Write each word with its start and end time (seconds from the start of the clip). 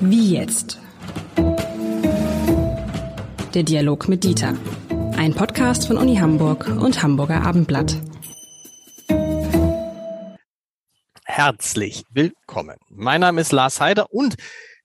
Wie 0.00 0.34
jetzt? 0.34 0.78
Der 3.54 3.62
Dialog 3.62 4.08
mit 4.08 4.24
Dieter. 4.24 4.54
Ein 5.16 5.34
Podcast 5.34 5.86
von 5.86 5.96
Uni 5.96 6.16
Hamburg 6.16 6.66
und 6.68 7.02
Hamburger 7.02 7.42
Abendblatt. 7.42 7.96
Herzlich 11.24 12.04
willkommen. 12.10 12.76
Mein 12.90 13.20
Name 13.20 13.40
ist 13.40 13.52
Lars 13.52 13.80
Heider 13.80 14.12
und 14.12 14.36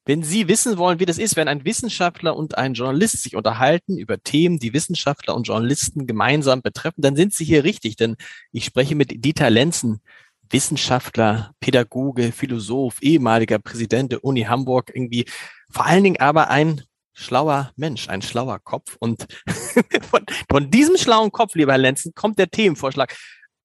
wenn 0.06 0.24
Sie 0.24 0.48
wissen 0.48 0.78
wollen, 0.80 1.00
wie 1.00 1.06
das 1.06 1.20
ist, 1.20 1.36
wenn 1.36 1.48
ein 1.48 1.66
Wissenschaftler 1.66 2.36
und 2.36 2.58
ein 2.58 2.74
Journalist 2.74 3.22
sich 3.22 3.36
unterhalten 3.36 3.98
über 3.98 4.18
Themen, 4.24 4.58
die 4.58 4.74
Wissenschaftler 4.74 5.36
und 5.36 5.48
Journalisten 5.48 6.08
gemeinsam 6.08 6.64
betreffen, 6.64 7.02
dann 7.04 7.16
sind 7.16 7.34
Sie 7.36 7.46
hier 7.46 7.64
richtig, 7.64 7.96
denn 7.96 8.16
ich 8.52 8.66
spreche 8.66 8.96
mit 8.96 9.24
Dieter 9.24 9.52
Lenzen, 9.52 10.02
Wissenschaftler, 10.52 11.54
Pädagoge, 11.60 12.32
Philosoph, 12.32 13.02
ehemaliger 13.02 13.60
Präsident 13.60 14.12
der 14.12 14.24
Uni 14.24 14.42
Hamburg, 14.42 14.92
irgendwie 14.94 15.26
vor 15.70 15.86
allen 15.86 16.04
Dingen 16.04 16.20
aber 16.20 16.50
ein 16.50 16.84
schlauer 17.14 17.72
Mensch, 17.76 18.10
ein 18.10 18.22
schlauer 18.22 18.60
Kopf. 18.60 18.96
Und 19.00 19.28
von, 20.10 20.26
von, 20.50 20.72
diesem 20.72 20.98
schlauen 20.98 21.32
Kopf, 21.32 21.56
lieber 21.56 21.74
Herr 21.74 21.80
Lenzen, 21.80 22.14
kommt 22.16 22.40
der 22.40 22.50
Themenvorschlag. 22.50 23.16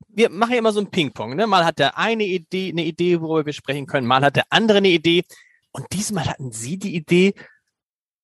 Wir 0.08 0.28
machen 0.28 0.52
ja 0.52 0.58
immer 0.58 0.72
so 0.72 0.80
ein 0.80 0.90
Ping-Pong. 0.90 1.36
Ne? 1.36 1.46
Mal 1.46 1.64
hat 1.64 1.78
der 1.78 1.98
eine 1.98 2.24
Idee, 2.24 2.70
eine 2.70 2.84
Idee, 2.84 3.20
worüber 3.20 3.46
wir 3.46 3.52
sprechen 3.52 3.86
können, 3.86 4.06
mal 4.06 4.24
hat 4.24 4.36
der 4.36 4.46
andere 4.50 4.78
eine 4.78 4.88
Idee. 4.88 5.24
Und 5.72 5.86
diesmal 5.92 6.26
hatten 6.26 6.52
Sie 6.52 6.78
die 6.78 6.94
Idee. 6.94 7.34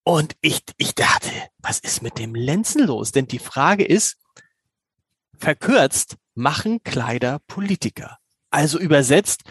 Und 0.02 0.36
ich, 0.40 0.62
ich 0.76 0.94
dachte, 0.94 1.30
was 1.58 1.78
ist 1.78 2.02
mit 2.02 2.18
dem 2.18 2.34
Lenzen 2.34 2.86
los? 2.86 3.12
Denn 3.12 3.26
die 3.26 3.38
Frage 3.38 3.84
ist, 3.84 4.16
verkürzt, 5.36 6.16
machen 6.34 6.82
Kleider 6.82 7.40
Politiker? 7.46 8.19
Also 8.50 8.78
übersetzt 8.78 9.42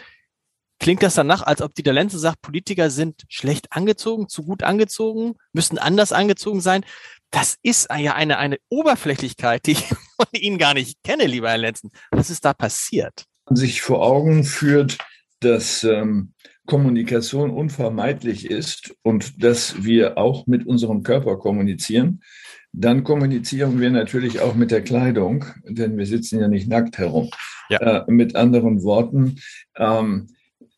klingt 0.80 1.02
das 1.02 1.14
danach, 1.14 1.42
als 1.42 1.62
ob 1.62 1.74
die 1.74 1.82
Talente 1.82 2.18
sagt, 2.18 2.42
Politiker 2.42 2.90
sind 2.90 3.22
schlecht 3.28 3.68
angezogen, 3.70 4.28
zu 4.28 4.42
gut 4.42 4.62
angezogen, 4.62 5.34
müssen 5.52 5.78
anders 5.78 6.12
angezogen 6.12 6.60
sein. 6.60 6.84
Das 7.30 7.56
ist 7.62 7.88
ja 7.96 8.14
eine, 8.14 8.38
eine 8.38 8.58
Oberflächlichkeit, 8.70 9.66
die 9.66 9.72
ich 9.72 9.84
von 9.86 10.26
Ihnen 10.32 10.58
gar 10.58 10.74
nicht 10.74 10.98
kenne, 11.04 11.26
lieber 11.26 11.50
Herr 11.50 11.58
Lenzen. 11.58 11.90
Was 12.10 12.30
ist 12.30 12.44
da 12.44 12.54
passiert? 12.54 13.24
Sich 13.50 13.82
vor 13.82 14.04
Augen 14.04 14.44
führt, 14.44 14.98
dass 15.40 15.84
ähm, 15.84 16.32
Kommunikation 16.66 17.50
unvermeidlich 17.50 18.50
ist 18.50 18.94
und 19.02 19.42
dass 19.42 19.82
wir 19.82 20.18
auch 20.18 20.46
mit 20.46 20.66
unserem 20.66 21.02
Körper 21.02 21.36
kommunizieren, 21.36 22.22
dann 22.72 23.02
kommunizieren 23.02 23.80
wir 23.80 23.90
natürlich 23.90 24.40
auch 24.40 24.54
mit 24.54 24.70
der 24.70 24.82
Kleidung, 24.82 25.46
denn 25.64 25.98
wir 25.98 26.06
sitzen 26.06 26.40
ja 26.40 26.46
nicht 26.46 26.68
nackt 26.68 26.98
herum. 26.98 27.30
Ja. 27.70 28.04
Äh, 28.06 28.10
mit 28.10 28.36
anderen 28.36 28.82
Worten, 28.82 29.40
ähm, 29.76 30.26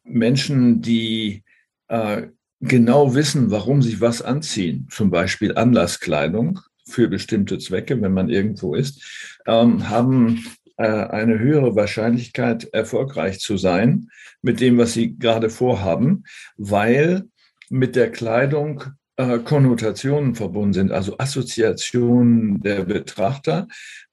Menschen, 0.04 0.82
die 0.82 1.42
äh, 1.88 2.28
genau 2.60 3.14
wissen, 3.14 3.50
warum 3.50 3.82
sie 3.82 4.00
was 4.00 4.22
anziehen, 4.22 4.88
zum 4.90 5.10
Beispiel 5.10 5.56
Anlasskleidung 5.56 6.60
für 6.86 7.08
bestimmte 7.08 7.58
Zwecke, 7.58 8.00
wenn 8.00 8.12
man 8.12 8.28
irgendwo 8.28 8.74
ist, 8.74 9.38
ähm, 9.46 9.88
haben 9.88 10.44
äh, 10.76 10.86
eine 10.86 11.38
höhere 11.38 11.74
Wahrscheinlichkeit, 11.76 12.64
erfolgreich 12.72 13.40
zu 13.40 13.56
sein 13.56 14.08
mit 14.42 14.60
dem, 14.60 14.78
was 14.78 14.94
sie 14.94 15.16
gerade 15.18 15.50
vorhaben, 15.50 16.24
weil 16.56 17.24
mit 17.68 17.96
der 17.96 18.10
Kleidung 18.10 18.84
äh, 19.16 19.38
Konnotationen 19.38 20.34
verbunden 20.34 20.72
sind, 20.72 20.92
also 20.92 21.18
Assoziationen 21.18 22.60
der 22.60 22.84
Betrachter, 22.84 23.68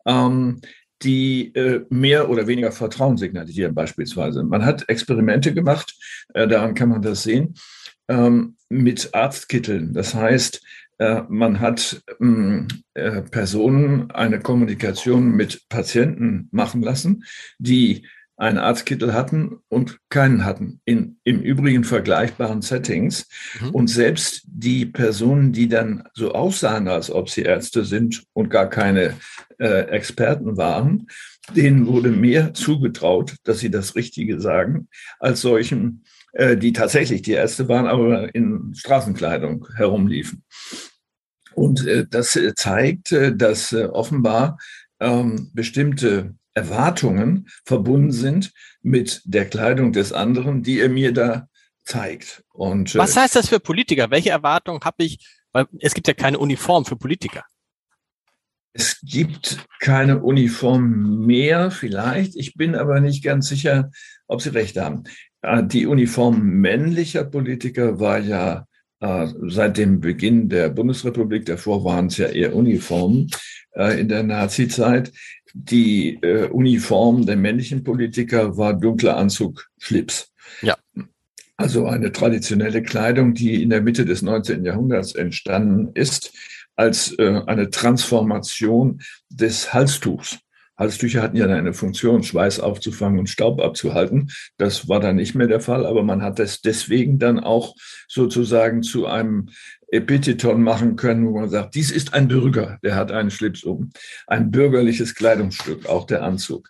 ähm, 0.06 0.62
die 1.02 1.54
äh, 1.56 1.86
mehr 1.90 2.30
oder 2.30 2.48
weniger 2.48 2.72
Vertrauen 2.72 3.18
signalisieren 3.18 3.74
beispielsweise. 3.74 4.44
Man 4.44 4.66
hat 4.66 4.88
Experimente 4.90 5.54
gemacht, 5.54 5.96
äh, 6.34 6.48
daran 6.48 6.74
kann 6.76 6.90
man 6.90 7.02
das 7.02 7.24
sehen, 7.24 7.56
ähm, 8.08 8.56
mit 8.70 9.14
Arztkitteln. 9.14 9.94
Das 9.94 10.14
heißt, 10.14 10.62
äh, 11.00 11.22
man 11.30 11.60
hat 11.60 12.02
ähm, 12.20 12.68
äh, 12.94 13.22
Personen 13.22 14.12
eine 14.12 14.40
Kommunikation 14.40 15.32
mit 15.32 15.68
Patienten 15.70 16.50
machen 16.52 16.82
lassen, 16.82 17.24
die 17.58 18.06
einen 18.40 18.58
Arztkittel 18.58 19.14
hatten 19.14 19.60
und 19.68 20.00
keinen 20.08 20.46
hatten, 20.46 20.80
in 20.86 21.20
im 21.26 21.42
Übrigen 21.42 21.84
vergleichbaren 21.84 22.62
Settings. 22.62 23.28
Mhm. 23.60 23.70
Und 23.72 23.88
selbst 23.90 24.44
die 24.46 24.86
Personen, 24.86 25.52
die 25.52 25.68
dann 25.68 26.04
so 26.14 26.32
aussahen, 26.32 26.88
als 26.88 27.12
ob 27.12 27.30
sie 27.30 27.42
Ärzte 27.42 27.84
sind 27.84 28.24
und 28.32 28.50
gar 28.50 28.70
keine 28.70 29.16
äh, 29.60 29.82
Experten 29.90 30.56
waren, 30.56 31.08
denen 31.54 31.86
wurde 31.86 32.12
mehr 32.12 32.54
zugetraut, 32.54 33.36
dass 33.44 33.60
sie 33.60 33.70
das 33.70 33.96
Richtige 33.96 34.40
sagen, 34.40 34.88
als 35.20 35.42
solchen, 35.42 36.06
äh, 36.32 36.56
die 36.56 36.72
tatsächlich 36.72 37.22
die 37.22 37.34
Ärzte 37.34 37.68
waren, 37.68 37.88
aber 37.88 38.34
in 38.34 38.74
Straßenkleidung 38.74 39.68
herumliefen. 39.76 40.46
Und 41.56 41.86
äh, 41.86 42.06
das 42.10 42.40
zeigt, 42.56 43.12
äh, 43.12 43.36
dass 43.36 43.74
äh, 43.74 43.84
offenbar 43.84 44.58
ähm, 45.02 45.52
bestimmte 45.54 46.36
Erwartungen 46.60 47.48
verbunden 47.64 48.12
sind 48.12 48.52
mit 48.82 49.22
der 49.24 49.46
Kleidung 49.46 49.94
des 49.94 50.12
anderen, 50.12 50.62
die 50.62 50.80
er 50.80 50.90
mir 50.90 51.14
da 51.14 51.48
zeigt. 51.86 52.44
Und, 52.52 52.96
Was 52.96 53.16
äh, 53.16 53.22
heißt 53.22 53.36
das 53.38 53.50
für 53.50 53.60
Politiker? 53.60 54.12
Welche 54.12 54.32
Erwartungen 54.32 54.82
habe 54.82 55.04
ich? 55.04 55.20
Weil 55.54 55.66
es 55.80 55.94
gibt 55.94 56.08
ja 56.08 56.14
keine 56.14 56.38
Uniform 56.38 56.86
für 56.86 56.98
Politiker. 56.98 57.44
Es 58.74 59.00
gibt 59.02 59.66
keine 59.80 60.22
Uniform 60.22 61.26
mehr, 61.26 61.72
vielleicht. 61.72 62.36
Ich 62.36 62.56
bin 62.56 62.76
aber 62.76 63.00
nicht 63.00 63.24
ganz 63.24 63.48
sicher, 63.48 63.90
ob 64.28 64.42
Sie 64.42 64.50
recht 64.50 64.78
haben. 64.78 65.06
Äh, 65.42 65.64
die 65.64 65.88
Uniform 65.88 66.42
männlicher 66.42 67.24
Politiker 67.24 68.00
war 68.00 68.20
ja 68.20 68.66
äh, 69.00 69.28
seit 69.48 69.78
dem 69.78 70.02
Beginn 70.02 70.50
der 70.50 70.70
Bundesrepublik, 70.70 71.46
davor 71.46 71.86
waren 71.86 72.08
es 72.08 72.18
ja 72.18 72.28
eher 72.28 72.54
Uniformen 72.54 73.30
in 73.98 74.10
der 74.10 74.24
Nazizeit, 74.24 75.14
die 75.54 76.20
äh, 76.22 76.48
Uniform 76.48 77.26
der 77.26 77.36
männlichen 77.36 77.84
Politiker 77.84 78.58
war 78.58 78.74
dunkler 78.74 79.18
Anzug, 79.18 79.70
Schlips. 79.78 80.32
Ja. 80.62 80.78
Also 81.58 81.88
eine 81.88 82.12
traditionelle 82.12 82.82
Kleidung, 82.82 83.34
die 83.34 83.62
in 83.62 83.70
der 83.70 83.82
Mitte 83.82 84.06
des 84.06 84.22
19. 84.22 84.64
Jahrhunderts 84.64 85.14
entstanden 85.14 85.92
ist, 85.94 86.34
als 86.76 87.18
äh, 87.20 87.42
eine 87.46 87.70
Transformation 87.70 89.02
des 89.30 89.74
Halstuchs. 89.74 90.40
Halstücher 90.78 91.22
hatten 91.22 91.36
ja 91.36 91.46
eine 91.46 91.74
Funktion, 91.74 92.24
Schweiß 92.24 92.62
aufzufangen 92.62 93.20
und 93.20 93.30
Staub 93.30 93.60
abzuhalten. 93.60 94.32
Das 94.58 94.88
war 94.88 95.02
dann 95.02 95.18
nicht 95.18 95.36
mehr 95.36 95.48
der 95.48 95.60
Fall, 95.60 95.86
aber 95.86 96.04
man 96.04 96.22
hat 96.22 96.40
das 96.40 96.62
deswegen 96.62 97.20
dann 97.20 97.38
auch 97.38 97.76
sozusagen 98.08 98.82
zu 98.82 99.06
einem 99.06 99.50
Epitheton 99.92 100.62
machen 100.62 100.96
können, 100.96 101.28
wo 101.28 101.40
man 101.40 101.50
sagt, 101.50 101.76
dies 101.76 101.92
ist 101.92 102.14
ein 102.14 102.28
Bürger, 102.28 102.78
der 102.84 102.96
hat 102.96 103.12
einen 103.12 103.32
Schlips 103.32 103.64
um. 103.64 103.92
Ein 104.28 104.52
bürgerliches 104.52 105.16
Kleidungsstück, 105.16 105.88
auch 105.88 106.06
der 106.06 106.24
Anzug. 106.24 106.70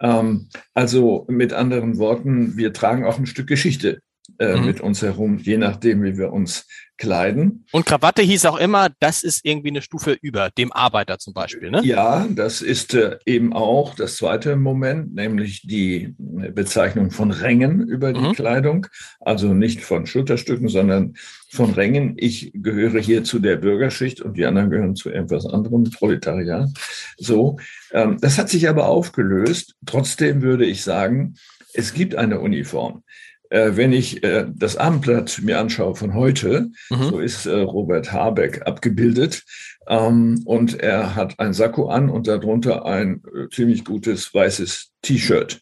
Ähm, 0.00 0.48
also 0.74 1.26
mit 1.28 1.52
anderen 1.52 1.98
Worten, 1.98 2.56
wir 2.56 2.72
tragen 2.72 3.04
auch 3.04 3.18
ein 3.18 3.26
Stück 3.26 3.46
Geschichte 3.46 4.00
äh, 4.38 4.56
mhm. 4.56 4.66
mit 4.66 4.80
uns 4.80 5.02
herum, 5.02 5.38
je 5.38 5.56
nachdem, 5.56 6.02
wie 6.02 6.16
wir 6.16 6.32
uns 6.32 6.66
kleiden. 7.00 7.64
Und 7.72 7.86
Krawatte 7.86 8.22
hieß 8.22 8.44
auch 8.44 8.58
immer, 8.58 8.90
das 9.00 9.22
ist 9.22 9.44
irgendwie 9.44 9.70
eine 9.70 9.82
Stufe 9.82 10.16
über 10.20 10.50
dem 10.50 10.70
Arbeiter 10.70 11.18
zum 11.18 11.32
Beispiel, 11.32 11.70
ne? 11.70 11.80
Ja, 11.82 12.28
das 12.30 12.60
ist 12.60 12.94
äh, 12.94 13.18
eben 13.24 13.52
auch 13.54 13.94
das 13.94 14.16
zweite 14.16 14.54
Moment, 14.54 15.14
nämlich 15.14 15.62
die 15.62 16.14
äh, 16.40 16.50
Bezeichnung 16.52 17.10
von 17.10 17.30
Rängen 17.30 17.88
über 17.88 18.12
die 18.12 18.20
mhm. 18.20 18.32
Kleidung. 18.34 18.86
Also 19.18 19.54
nicht 19.54 19.80
von 19.80 20.06
Schulterstücken, 20.06 20.68
sondern 20.68 21.14
von 21.50 21.72
Rängen. 21.72 22.14
Ich 22.18 22.52
gehöre 22.54 23.00
hier 23.00 23.24
zu 23.24 23.38
der 23.38 23.56
Bürgerschicht 23.56 24.20
und 24.20 24.36
die 24.36 24.44
anderen 24.44 24.68
gehören 24.70 24.94
zu 24.94 25.10
etwas 25.10 25.46
anderem, 25.46 25.84
Proletariat. 25.84 26.68
So. 27.16 27.58
Ähm, 27.92 28.18
das 28.20 28.38
hat 28.38 28.50
sich 28.50 28.68
aber 28.68 28.86
aufgelöst. 28.86 29.74
Trotzdem 29.86 30.42
würde 30.42 30.66
ich 30.66 30.84
sagen, 30.84 31.34
es 31.72 31.94
gibt 31.94 32.14
eine 32.14 32.40
Uniform 32.40 33.04
äh, 33.50 33.72
wenn 33.74 33.92
ich 33.92 34.22
äh, 34.24 34.46
das 34.52 34.76
Abendblatt 34.76 35.40
mir 35.42 35.58
anschaue 35.58 35.94
von 35.94 36.14
heute, 36.14 36.70
mhm. 36.88 37.02
so 37.02 37.18
ist 37.20 37.46
äh, 37.46 37.60
Robert 37.60 38.12
Habeck 38.12 38.66
abgebildet. 38.66 39.44
Ähm, 39.88 40.42
und 40.44 40.80
er 40.80 41.14
hat 41.14 41.38
ein 41.38 41.52
Sakko 41.52 41.88
an 41.88 42.08
und 42.08 42.26
darunter 42.26 42.86
ein 42.86 43.22
äh, 43.34 43.48
ziemlich 43.54 43.84
gutes 43.84 44.32
weißes 44.32 44.92
T-Shirt. 45.02 45.60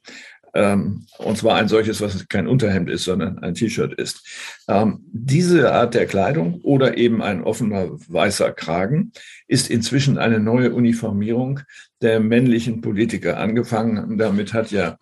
Ähm, 0.54 1.06
und 1.18 1.38
zwar 1.38 1.56
ein 1.56 1.68
solches, 1.68 2.00
was 2.00 2.26
kein 2.28 2.46
Unterhemd 2.46 2.90
ist, 2.90 3.04
sondern 3.04 3.38
ein 3.38 3.54
T-Shirt 3.54 3.94
ist. 3.94 4.26
Ähm, 4.68 5.00
diese 5.12 5.72
Art 5.72 5.94
der 5.94 6.06
Kleidung 6.06 6.60
oder 6.62 6.96
eben 6.96 7.22
ein 7.22 7.42
offener 7.44 7.90
weißer 8.08 8.52
Kragen 8.52 9.12
ist 9.46 9.70
inzwischen 9.70 10.18
eine 10.18 10.40
neue 10.40 10.72
Uniformierung 10.72 11.60
der 12.02 12.20
männlichen 12.20 12.80
Politiker 12.80 13.38
angefangen. 13.38 14.18
Damit 14.18 14.52
hat 14.52 14.70
ja 14.70 14.98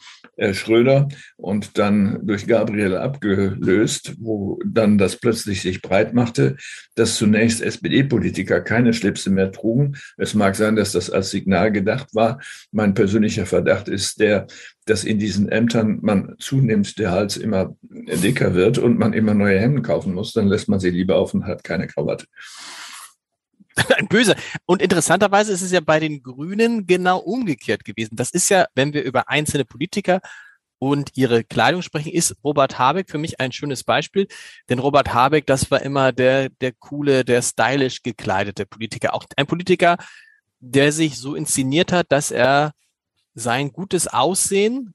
Schröder 0.52 1.08
und 1.36 1.78
dann 1.78 2.20
durch 2.22 2.46
Gabriel 2.46 2.96
abgelöst, 2.96 4.14
wo 4.18 4.60
dann 4.66 4.98
das 4.98 5.16
plötzlich 5.16 5.62
sich 5.62 5.80
breit 5.80 6.12
machte, 6.14 6.56
dass 6.94 7.16
zunächst 7.16 7.62
SPD-Politiker 7.62 8.60
keine 8.60 8.92
Schlipse 8.92 9.30
mehr 9.30 9.50
trugen. 9.52 9.96
Es 10.16 10.34
mag 10.34 10.54
sein, 10.56 10.76
dass 10.76 10.92
das 10.92 11.10
als 11.10 11.30
Signal 11.30 11.72
gedacht 11.72 12.14
war. 12.14 12.40
Mein 12.70 12.94
persönlicher 12.94 13.46
Verdacht 13.46 13.88
ist 13.88 14.20
der, 14.20 14.46
dass 14.84 15.04
in 15.04 15.18
diesen 15.18 15.48
Ämtern 15.48 15.98
man 16.02 16.36
zunimmt 16.38 16.98
der 16.98 17.10
Hals 17.10 17.36
immer 17.36 17.76
dicker 17.82 18.54
wird 18.54 18.78
und 18.78 18.98
man 18.98 19.12
immer 19.12 19.34
neue 19.34 19.58
Hemden 19.58 19.82
kaufen 19.82 20.14
muss, 20.14 20.32
dann 20.32 20.48
lässt 20.48 20.68
man 20.68 20.80
sie 20.80 20.90
lieber 20.90 21.16
auf 21.16 21.34
und 21.34 21.46
hat 21.46 21.64
keine 21.64 21.86
Krawatte. 21.86 22.26
Ein 23.96 24.08
böser. 24.08 24.36
Und 24.64 24.82
interessanterweise 24.82 25.52
ist 25.52 25.62
es 25.62 25.72
ja 25.72 25.80
bei 25.80 26.00
den 26.00 26.22
Grünen 26.22 26.86
genau 26.86 27.18
umgekehrt 27.18 27.84
gewesen. 27.84 28.16
Das 28.16 28.30
ist 28.30 28.48
ja, 28.48 28.66
wenn 28.74 28.92
wir 28.92 29.02
über 29.02 29.28
einzelne 29.28 29.64
Politiker 29.64 30.20
und 30.78 31.10
ihre 31.14 31.44
Kleidung 31.44 31.82
sprechen, 31.82 32.12
ist 32.12 32.36
Robert 32.44 32.78
Habeck 32.78 33.10
für 33.10 33.18
mich 33.18 33.40
ein 33.40 33.52
schönes 33.52 33.84
Beispiel. 33.84 34.28
Denn 34.68 34.78
Robert 34.78 35.12
Habeck, 35.12 35.46
das 35.46 35.70
war 35.70 35.82
immer 35.82 36.12
der, 36.12 36.48
der 36.48 36.72
coole, 36.72 37.24
der 37.24 37.42
stylisch 37.42 38.02
gekleidete 38.02 38.66
Politiker. 38.66 39.14
Auch 39.14 39.24
ein 39.36 39.46
Politiker, 39.46 39.96
der 40.60 40.92
sich 40.92 41.18
so 41.18 41.34
inszeniert 41.34 41.92
hat, 41.92 42.06
dass 42.10 42.30
er 42.30 42.72
sein 43.34 43.72
gutes 43.72 44.08
Aussehen 44.08 44.94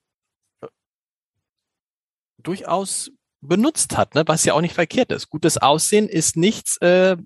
durchaus 2.38 3.12
benutzt 3.42 3.98
hat, 3.98 4.16
ne? 4.16 4.24
was 4.28 4.46
ja 4.46 4.54
auch 4.54 4.62
nicht 4.62 4.76
verkehrt 4.76 5.12
ist. 5.12 5.30
Gutes 5.30 5.58
Aussehen 5.58 6.08
ist 6.08 6.38
nichts, 6.38 6.78
äh, 6.78 7.18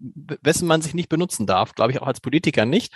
wessen 0.41 0.67
man 0.67 0.81
sich 0.81 0.93
nicht 0.93 1.09
benutzen 1.09 1.45
darf, 1.45 1.75
glaube 1.75 1.91
ich 1.91 2.01
auch 2.01 2.07
als 2.07 2.21
Politiker 2.21 2.65
nicht. 2.65 2.93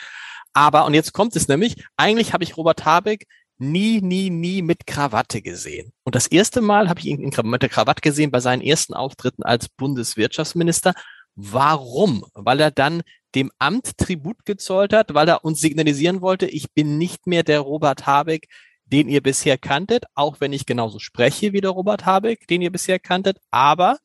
Aber, 0.54 0.86
und 0.86 0.94
jetzt 0.94 1.14
kommt 1.14 1.36
es 1.36 1.48
nämlich, 1.48 1.84
eigentlich 1.98 2.34
habe 2.34 2.44
ich 2.44 2.58
Robert 2.58 2.86
Habeck 2.86 3.28
nie, 3.58 4.02
nie, 4.02 4.30
nie 4.30 4.62
mit 4.62 4.88
Krawatte 4.88 5.42
gesehen. 5.42 5.92
Und 6.04 6.16
das 6.16 6.28
erste 6.28 6.62
Mal 6.62 6.90
habe 6.90 7.02
ich 7.02 7.08
ihn 7.08 7.30
mit 7.44 7.62
der 7.62 7.70
Krawatte 7.70 8.02
gesehen 8.02 8.32
bei 8.32 8.40
seinen 8.40 8.62
ersten 8.62 8.94
Auftritten 8.94 9.44
als 9.44 9.68
Bundeswirtschaftsminister. 9.70 10.94
Warum? 11.36 12.26
Weil 12.34 12.62
er 12.62 12.72
dann 12.72 13.04
dem 13.36 13.52
Amt 13.60 13.98
Tribut 13.98 14.46
gezollt 14.46 14.94
hat, 14.94 15.14
weil 15.14 15.28
er 15.28 15.46
uns 15.46 15.60
signalisieren 15.60 16.22
wollte, 16.22 16.48
ich 16.48 16.72
bin 16.74 16.98
nicht 16.98 17.28
mehr 17.28 17.44
der 17.44 17.60
Robert 17.60 18.08
Habeck, 18.08 18.48
den 18.92 19.08
ihr 19.10 19.22
bisher 19.22 19.58
kanntet, 19.58 20.06
auch 20.16 20.40
wenn 20.40 20.54
ich 20.54 20.66
genauso 20.66 21.00
spreche 21.00 21.54
wie 21.54 21.62
der 21.62 21.72
Robert 21.72 22.06
Habeck, 22.06 22.48
den 22.48 22.62
ihr 22.62 22.72
bisher 22.72 23.00
kanntet, 23.00 23.40
aber 23.52 23.98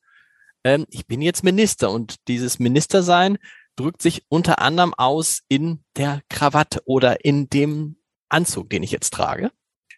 ähm, 0.63 0.85
ich 0.89 1.05
bin 1.07 1.21
jetzt 1.21 1.43
Minister 1.43 1.91
und 1.91 2.27
dieses 2.27 2.59
Ministersein 2.59 3.37
drückt 3.75 4.01
sich 4.01 4.23
unter 4.29 4.59
anderem 4.59 4.93
aus 4.93 5.41
in 5.47 5.83
der 5.97 6.21
Krawatte 6.29 6.81
oder 6.85 7.25
in 7.25 7.49
dem 7.49 7.97
Anzug, 8.29 8.69
den 8.69 8.83
ich 8.83 8.91
jetzt 8.91 9.11
trage 9.11 9.51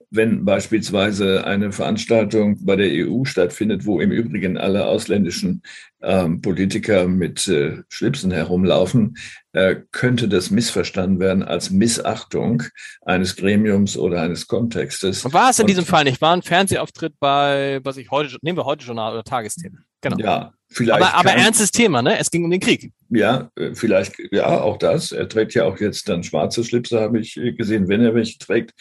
wenn 0.09 0.45
beispielsweise 0.45 1.45
eine 1.45 1.71
Veranstaltung 1.71 2.57
bei 2.65 2.75
der 2.75 2.89
EU 3.07 3.25
stattfindet, 3.25 3.85
wo 3.85 3.99
im 3.99 4.11
Übrigen 4.11 4.57
alle 4.57 4.85
ausländischen 4.85 5.63
ähm, 6.01 6.41
Politiker 6.41 7.07
mit 7.07 7.47
äh, 7.47 7.81
Schlipsen 7.89 8.31
herumlaufen, 8.31 9.17
äh, 9.53 9.75
könnte 9.91 10.29
das 10.29 10.49
missverstanden 10.49 11.19
werden 11.19 11.43
als 11.43 11.71
Missachtung 11.71 12.63
eines 13.01 13.35
Gremiums 13.35 13.97
oder 13.97 14.21
eines 14.21 14.47
Kontextes. 14.47 15.25
Und 15.25 15.33
war 15.33 15.49
es 15.49 15.59
in 15.59 15.63
Und, 15.63 15.69
diesem 15.69 15.85
Fall 15.85 16.05
nicht? 16.05 16.21
War 16.21 16.35
ein 16.35 16.41
Fernsehauftritt 16.41 17.15
bei, 17.19 17.79
was 17.83 17.97
ich 17.97 18.11
heute, 18.11 18.37
nehmen 18.41 18.57
wir 18.57 18.65
heute 18.65 18.85
Journal 18.85 19.13
oder 19.13 19.23
Tagesthemen? 19.23 19.83
Genau. 20.01 20.17
Ja, 20.19 20.53
vielleicht. 20.69 21.01
Aber, 21.01 21.15
aber 21.15 21.31
ernstes 21.31 21.71
Thema, 21.71 22.01
ne? 22.01 22.17
Es 22.19 22.31
ging 22.31 22.43
um 22.43 22.51
den 22.51 22.59
Krieg. 22.59 22.91
Ja, 23.09 23.51
äh, 23.55 23.73
vielleicht, 23.73 24.15
ja, 24.31 24.61
auch 24.61 24.77
das. 24.77 25.11
Er 25.11 25.29
trägt 25.29 25.53
ja 25.53 25.65
auch 25.65 25.79
jetzt 25.79 26.09
dann 26.09 26.23
schwarze 26.23 26.63
Schlipse, 26.63 26.99
habe 26.99 27.19
ich 27.19 27.39
gesehen, 27.57 27.87
wenn 27.87 28.01
er 28.01 28.13
welche 28.15 28.37
trägt. 28.37 28.73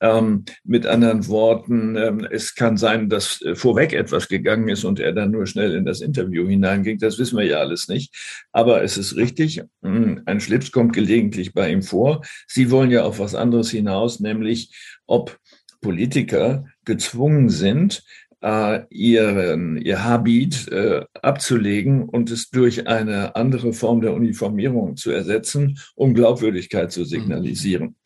Ähm, 0.00 0.44
mit 0.64 0.86
anderen 0.86 1.28
Worten, 1.28 1.96
ähm, 1.96 2.26
es 2.30 2.54
kann 2.54 2.76
sein, 2.76 3.08
dass 3.08 3.42
äh, 3.42 3.54
vorweg 3.54 3.92
etwas 3.92 4.28
gegangen 4.28 4.68
ist 4.68 4.84
und 4.84 5.00
er 5.00 5.12
dann 5.12 5.32
nur 5.32 5.46
schnell 5.46 5.74
in 5.74 5.84
das 5.84 6.00
Interview 6.00 6.48
hineinging. 6.48 6.98
Das 6.98 7.18
wissen 7.18 7.38
wir 7.38 7.44
ja 7.44 7.58
alles 7.58 7.88
nicht. 7.88 8.14
Aber 8.52 8.82
es 8.82 8.96
ist 8.96 9.16
richtig, 9.16 9.62
hm, 9.82 10.22
ein 10.24 10.40
Schlips 10.40 10.72
kommt 10.72 10.94
gelegentlich 10.94 11.52
bei 11.52 11.70
ihm 11.70 11.82
vor. 11.82 12.22
Sie 12.46 12.70
wollen 12.70 12.90
ja 12.90 13.04
auf 13.04 13.18
was 13.18 13.34
anderes 13.34 13.70
hinaus, 13.70 14.20
nämlich 14.20 14.70
ob 15.06 15.38
Politiker 15.84 16.64
gezwungen 16.86 17.50
sind, 17.50 18.02
äh, 18.44 18.84
ihren, 18.90 19.78
ihr 19.78 20.04
Habit 20.04 20.68
äh, 20.68 21.06
abzulegen 21.22 22.06
und 22.06 22.30
es 22.30 22.50
durch 22.50 22.86
eine 22.86 23.34
andere 23.36 23.72
Form 23.72 24.02
der 24.02 24.12
Uniformierung 24.12 24.96
zu 24.96 25.10
ersetzen, 25.10 25.78
um 25.94 26.12
Glaubwürdigkeit 26.12 26.92
zu 26.92 27.04
signalisieren. 27.04 27.96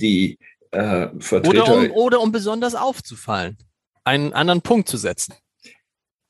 Die 0.00 0.38
äh, 0.70 1.08
Vertreter 1.18 1.64
oder 1.64 1.74
um, 1.74 1.90
oder 1.90 2.20
um 2.20 2.30
besonders 2.30 2.76
aufzufallen, 2.76 3.58
einen 4.04 4.32
anderen 4.32 4.62
Punkt 4.62 4.88
zu 4.88 4.96
setzen. 4.96 5.34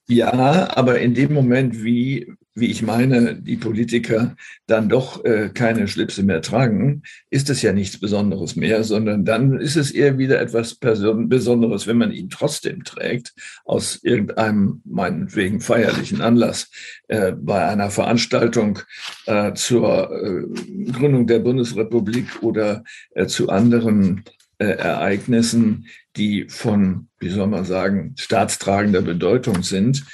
Ja, 0.08 0.74
aber 0.74 1.00
in 1.00 1.14
dem 1.14 1.34
Moment, 1.34 1.84
wie 1.84 2.32
wie 2.54 2.70
ich 2.70 2.82
meine, 2.82 3.34
die 3.34 3.56
Politiker 3.56 4.36
dann 4.66 4.88
doch 4.88 5.24
äh, 5.24 5.50
keine 5.52 5.88
Schlipse 5.88 6.22
mehr 6.22 6.40
tragen, 6.40 7.02
ist 7.30 7.50
es 7.50 7.62
ja 7.62 7.72
nichts 7.72 7.98
Besonderes 7.98 8.54
mehr, 8.54 8.84
sondern 8.84 9.24
dann 9.24 9.58
ist 9.58 9.76
es 9.76 9.90
eher 9.90 10.18
wieder 10.18 10.40
etwas 10.40 10.76
Person 10.76 11.28
Besonderes, 11.28 11.86
wenn 11.86 11.98
man 11.98 12.12
ihn 12.12 12.30
trotzdem 12.30 12.84
trägt, 12.84 13.34
aus 13.64 13.98
irgendeinem 14.02 14.82
meinetwegen 14.84 15.60
feierlichen 15.60 16.20
Anlass, 16.20 16.70
äh, 17.08 17.32
bei 17.32 17.66
einer 17.66 17.90
Veranstaltung 17.90 18.78
äh, 19.26 19.52
zur 19.54 20.10
äh, 20.12 20.92
Gründung 20.92 21.26
der 21.26 21.40
Bundesrepublik 21.40 22.42
oder 22.42 22.84
äh, 23.14 23.26
zu 23.26 23.48
anderen 23.48 24.22
äh, 24.58 24.66
Ereignissen, 24.66 25.86
die 26.16 26.46
von, 26.48 27.08
wie 27.18 27.30
soll 27.30 27.48
man 27.48 27.64
sagen, 27.64 28.14
staatstragender 28.16 29.02
Bedeutung 29.02 29.64
sind 29.64 30.04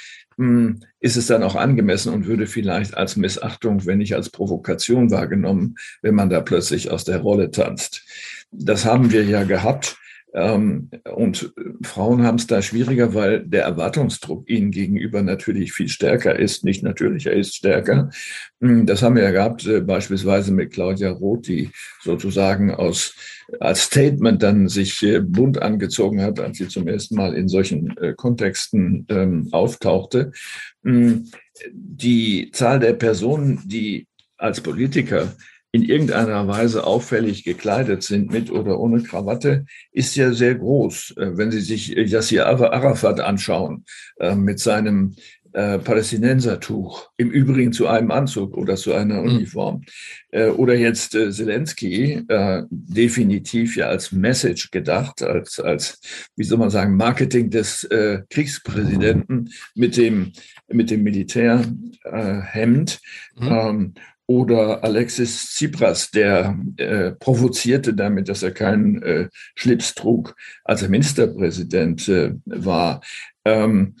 ist 0.99 1.17
es 1.17 1.27
dann 1.27 1.43
auch 1.43 1.55
angemessen 1.55 2.13
und 2.13 2.27
würde 2.27 2.47
vielleicht 2.47 2.95
als 2.95 3.15
Missachtung, 3.15 3.85
wenn 3.85 3.97
nicht 3.99 4.15
als 4.15 4.29
Provokation 4.29 5.11
wahrgenommen, 5.11 5.75
wenn 6.01 6.15
man 6.15 6.29
da 6.29 6.41
plötzlich 6.41 6.91
aus 6.91 7.03
der 7.03 7.19
Rolle 7.19 7.51
tanzt. 7.51 8.05
Das 8.51 8.85
haben 8.85 9.11
wir 9.11 9.23
ja 9.23 9.43
gehabt. 9.43 9.97
Ähm, 10.33 10.89
und 11.13 11.53
Frauen 11.83 12.23
haben 12.23 12.37
es 12.37 12.47
da 12.47 12.61
schwieriger, 12.61 13.13
weil 13.13 13.45
der 13.45 13.63
Erwartungsdruck 13.63 14.49
ihnen 14.49 14.71
gegenüber 14.71 15.21
natürlich 15.21 15.73
viel 15.73 15.89
stärker 15.89 16.37
ist. 16.37 16.63
Nicht 16.63 16.83
natürlich, 16.83 17.25
er 17.25 17.33
ist 17.33 17.55
stärker. 17.55 18.09
Hm, 18.61 18.85
das 18.85 19.01
haben 19.01 19.15
wir 19.15 19.23
ja 19.23 19.31
gehabt, 19.31 19.65
äh, 19.67 19.81
beispielsweise 19.81 20.53
mit 20.53 20.71
Claudia 20.71 21.11
Roth, 21.11 21.47
die 21.47 21.69
sozusagen 22.01 22.71
aus 22.71 23.13
als 23.59 23.81
Statement 23.83 24.41
dann 24.41 24.69
sich 24.69 25.03
äh, 25.03 25.19
bunt 25.19 25.61
angezogen 25.61 26.21
hat, 26.21 26.39
als 26.39 26.57
sie 26.57 26.69
zum 26.69 26.87
ersten 26.87 27.15
Mal 27.15 27.33
in 27.33 27.49
solchen 27.49 27.97
äh, 27.97 28.13
Kontexten 28.15 29.05
ähm, 29.09 29.49
auftauchte. 29.51 30.31
Hm, 30.83 31.29
die 31.73 32.51
Zahl 32.53 32.79
der 32.79 32.93
Personen, 32.93 33.61
die 33.65 34.07
als 34.37 34.61
Politiker 34.61 35.33
in 35.71 35.83
irgendeiner 35.83 36.47
Weise 36.47 36.85
auffällig 36.85 37.43
gekleidet 37.43 38.03
sind, 38.03 38.31
mit 38.31 38.51
oder 38.51 38.79
ohne 38.79 39.03
Krawatte, 39.03 39.65
ist 39.91 40.15
ja 40.15 40.33
sehr 40.33 40.55
groß. 40.55 41.15
Äh, 41.17 41.37
wenn 41.37 41.51
Sie 41.51 41.61
sich 41.61 41.89
Yassir 41.89 42.47
Arafat 42.47 43.19
anschauen, 43.19 43.85
mit 44.35 44.59
seinem 44.59 45.15
äh, 45.53 45.79
Palästinensertuch, 45.79 47.09
im 47.17 47.29
Übrigen 47.29 47.73
zu 47.73 47.87
einem 47.87 48.11
Anzug 48.11 48.55
oder 48.55 48.75
zu 48.75 48.93
einer 48.93 49.17
hm. 49.17 49.25
Uniform. 49.25 49.81
Äh, 50.29 50.47
oder 50.47 50.75
jetzt 50.75 51.13
äh, 51.15 51.29
Zelensky, 51.31 52.23
äh, 52.27 52.63
definitiv 52.69 53.75
ja 53.75 53.87
als 53.87 54.13
Message 54.13 54.71
gedacht, 54.71 55.21
als, 55.21 55.59
als, 55.59 55.99
wie 56.37 56.45
soll 56.45 56.57
man 56.57 56.69
sagen, 56.69 56.95
Marketing 56.95 57.49
des 57.49 57.83
äh, 57.85 58.21
Kriegspräsidenten 58.29 59.49
mit 59.75 59.97
dem, 59.97 60.31
mit 60.69 60.89
dem 60.89 61.03
Militärhemd. 61.03 63.01
Mhm. 63.35 63.47
Ähm, 63.51 63.93
oder 64.31 64.83
Alexis 64.83 65.53
Tsipras, 65.53 66.09
der 66.11 66.57
äh, 66.77 67.11
provozierte 67.11 67.93
damit, 67.93 68.29
dass 68.29 68.43
er 68.43 68.51
keinen 68.51 69.01
äh, 69.03 69.29
Schlips 69.55 69.93
trug, 69.93 70.35
als 70.63 70.81
er 70.81 70.89
Ministerpräsident 70.89 72.07
äh, 72.07 72.33
war. 72.45 73.01
Ähm, 73.43 73.95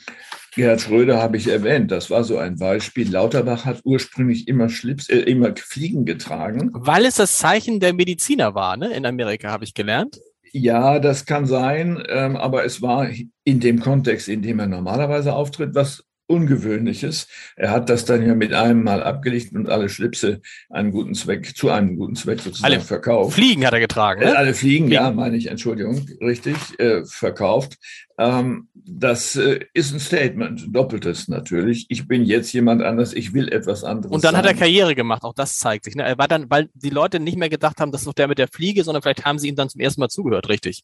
Gerhard 0.53 0.81
Schröder 0.81 1.21
habe 1.21 1.37
ich 1.37 1.47
erwähnt. 1.47 1.91
Das 1.91 2.09
war 2.09 2.23
so 2.23 2.37
ein 2.37 2.57
Beispiel. 2.57 3.09
Lauterbach 3.09 3.65
hat 3.65 3.81
ursprünglich 3.83 4.47
immer 4.47 4.69
Schlips, 4.69 5.09
äh, 5.09 5.19
immer 5.19 5.53
Fliegen 5.55 6.05
getragen. 6.05 6.71
Weil 6.73 7.05
es 7.05 7.15
das 7.15 7.37
Zeichen 7.37 7.79
der 7.79 7.93
Mediziner 7.93 8.55
war, 8.55 8.77
ne? 8.77 8.93
In 8.93 9.05
Amerika 9.05 9.49
habe 9.49 9.63
ich 9.65 9.73
gelernt. 9.73 10.19
Ja, 10.53 10.99
das 10.99 11.25
kann 11.25 11.45
sein, 11.45 12.03
ähm, 12.09 12.35
aber 12.35 12.65
es 12.65 12.81
war 12.81 13.07
in 13.43 13.59
dem 13.59 13.79
Kontext, 13.79 14.27
in 14.27 14.41
dem 14.41 14.59
er 14.59 14.67
normalerweise 14.67 15.33
auftritt, 15.33 15.73
was 15.73 16.03
Ungewöhnliches. 16.31 17.27
Er 17.55 17.71
hat 17.71 17.89
das 17.89 18.05
dann 18.05 18.25
ja 18.25 18.33
mit 18.33 18.53
einem 18.53 18.83
Mal 18.83 19.03
abgelegt 19.03 19.53
und 19.53 19.69
alle 19.69 19.89
Schlipse 19.89 20.41
einen 20.69 20.91
guten 20.91 21.13
Zweck, 21.13 21.55
zu 21.55 21.69
einem 21.69 21.97
guten 21.97 22.15
Zweck 22.15 22.39
sozusagen 22.39 22.73
alle 22.73 22.81
verkauft. 22.81 23.33
Fliegen 23.33 23.65
hat 23.65 23.73
er 23.73 23.79
getragen. 23.79 24.21
Ne? 24.21 24.35
Alle 24.35 24.53
Fliegen, 24.53 24.87
Fliegen, 24.87 24.91
ja, 24.91 25.11
meine 25.11 25.35
ich, 25.35 25.47
Entschuldigung, 25.47 26.05
richtig, 26.21 26.55
äh, 26.79 27.03
verkauft. 27.05 27.77
Ähm, 28.17 28.69
das 28.73 29.35
äh, 29.35 29.59
ist 29.73 29.93
ein 29.93 29.99
Statement, 29.99 30.63
doppeltes 30.69 31.27
natürlich. 31.27 31.87
Ich 31.89 32.07
bin 32.07 32.23
jetzt 32.23 32.53
jemand 32.53 32.81
anders, 32.83 33.13
ich 33.13 33.33
will 33.33 33.51
etwas 33.51 33.83
anderes. 33.83 34.11
Und 34.11 34.23
dann 34.23 34.33
sein. 34.33 34.43
hat 34.43 34.45
er 34.45 34.53
Karriere 34.53 34.95
gemacht, 34.95 35.23
auch 35.23 35.33
das 35.33 35.57
zeigt 35.57 35.85
sich. 35.85 35.95
Ne? 35.95 36.03
Er 36.03 36.17
war 36.17 36.27
dann, 36.27 36.49
weil 36.49 36.69
die 36.73 36.89
Leute 36.89 37.19
nicht 37.19 37.37
mehr 37.37 37.49
gedacht 37.49 37.79
haben, 37.79 37.91
das 37.91 38.01
ist 38.01 38.07
doch 38.07 38.13
der 38.13 38.27
mit 38.27 38.37
der 38.37 38.47
Fliege, 38.47 38.83
sondern 38.83 39.01
vielleicht 39.01 39.25
haben 39.25 39.39
sie 39.39 39.49
ihm 39.49 39.55
dann 39.55 39.69
zum 39.69 39.81
ersten 39.81 39.99
Mal 39.99 40.09
zugehört, 40.09 40.49
richtig? 40.49 40.83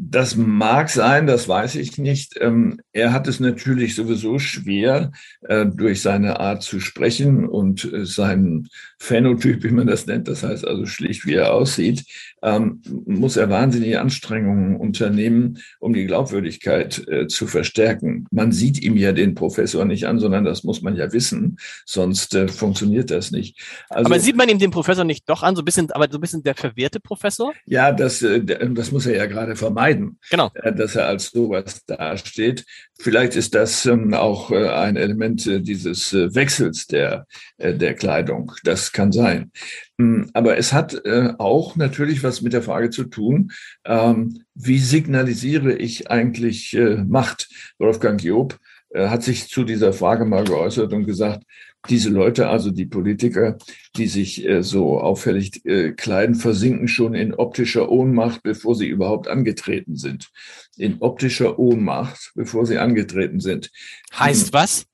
Das 0.00 0.36
mag 0.36 0.90
sein, 0.90 1.26
das 1.26 1.48
weiß 1.48 1.74
ich 1.74 1.98
nicht. 1.98 2.38
Ähm, 2.40 2.80
er 2.92 3.12
hat 3.12 3.26
es 3.26 3.40
natürlich 3.40 3.96
sowieso 3.96 4.38
schwer, 4.38 5.10
äh, 5.40 5.66
durch 5.66 6.02
seine 6.02 6.38
Art 6.38 6.62
zu 6.62 6.78
sprechen 6.78 7.48
und 7.48 7.92
äh, 7.92 8.06
seinen 8.06 8.68
Phänotyp, 9.00 9.64
wie 9.64 9.72
man 9.72 9.88
das 9.88 10.06
nennt, 10.06 10.28
das 10.28 10.44
heißt 10.44 10.64
also 10.64 10.86
schlicht, 10.86 11.26
wie 11.26 11.34
er 11.34 11.52
aussieht, 11.52 12.04
ähm, 12.42 12.80
muss 13.06 13.36
er 13.36 13.50
wahnsinnige 13.50 14.00
Anstrengungen 14.00 14.76
unternehmen, 14.76 15.58
um 15.80 15.92
die 15.94 16.06
Glaubwürdigkeit 16.06 17.04
äh, 17.08 17.26
zu 17.26 17.48
verstärken. 17.48 18.26
man 18.30 18.52
sieht 18.52 18.80
ihm 18.80 18.96
ja 18.96 19.10
den 19.10 19.34
Professor 19.34 19.84
nicht 19.84 20.06
an, 20.06 20.20
sondern 20.20 20.44
das 20.44 20.62
muss 20.62 20.80
man 20.80 20.94
ja 20.94 21.12
wissen, 21.12 21.58
sonst 21.86 22.38
funktioniert 22.50 23.10
das 23.10 23.32
nicht. 23.32 23.58
Also, 23.88 24.06
aber 24.06 24.20
sieht 24.20 24.36
man 24.36 24.48
ihm 24.48 24.60
den 24.60 24.70
Professor 24.70 25.02
nicht 25.02 25.28
doch 25.28 25.42
an, 25.42 25.56
so 25.56 25.62
ein 25.62 25.64
bisschen, 25.64 25.90
aber 25.90 26.06
so 26.08 26.18
ein 26.18 26.20
bisschen 26.20 26.44
der 26.44 26.54
verwirrte 26.54 27.00
Professor? 27.00 27.52
Ja, 27.66 27.90
das, 27.90 28.20
das 28.20 28.92
muss 28.92 29.06
er 29.06 29.16
ja 29.16 29.26
gerade 29.26 29.56
vermeiden, 29.56 29.87
genau. 30.30 30.50
Äh, 30.54 30.72
dass 30.72 30.96
er 30.96 31.06
als 31.06 31.30
sowas 31.30 31.84
dasteht. 31.86 32.64
Vielleicht 32.98 33.36
ist 33.36 33.54
das 33.54 33.86
ähm, 33.86 34.14
auch 34.14 34.50
äh, 34.50 34.68
ein 34.68 34.96
Element 34.96 35.46
äh, 35.46 35.60
dieses 35.60 36.12
äh, 36.12 36.34
Wechsels 36.34 36.86
der, 36.86 37.26
der 37.58 37.94
Kleidung. 37.94 38.52
Das 38.64 38.92
kann 38.92 39.12
sein. 39.12 39.52
Hm, 39.98 40.30
aber 40.32 40.56
es 40.58 40.72
hat 40.72 41.02
auch 41.38 41.76
natürlich 41.76 42.22
was 42.22 42.42
mit 42.42 42.52
der 42.52 42.62
Frage 42.62 42.90
zu 42.90 43.04
tun, 43.04 43.52
ähm, 43.84 44.44
wie 44.54 44.78
signalisiere 44.78 45.74
ich 45.74 46.10
eigentlich 46.10 46.76
Macht? 47.06 47.48
Wolfgang 47.78 48.22
Job 48.22 48.58
hat 48.94 49.22
sich 49.22 49.48
zu 49.48 49.64
dieser 49.64 49.92
Frage 49.92 50.24
mal 50.24 50.44
geäußert 50.44 50.92
und 50.92 51.04
gesagt, 51.04 51.44
diese 51.88 52.10
Leute, 52.10 52.48
also 52.48 52.70
die 52.70 52.86
Politiker, 52.86 53.56
die 53.96 54.08
sich 54.08 54.46
äh, 54.46 54.62
so 54.62 55.00
auffällig 55.00 55.64
äh, 55.64 55.92
kleiden, 55.92 56.34
versinken 56.34 56.88
schon 56.88 57.14
in 57.14 57.34
optischer 57.34 57.90
Ohnmacht, 57.90 58.42
bevor 58.42 58.74
sie 58.74 58.88
überhaupt 58.88 59.28
angetreten 59.28 59.96
sind. 59.96 60.28
In 60.76 60.96
optischer 61.00 61.58
Ohnmacht, 61.58 62.32
bevor 62.34 62.66
sie 62.66 62.78
angetreten 62.78 63.40
sind. 63.40 63.70
Heißt 64.18 64.52
was? 64.52 64.86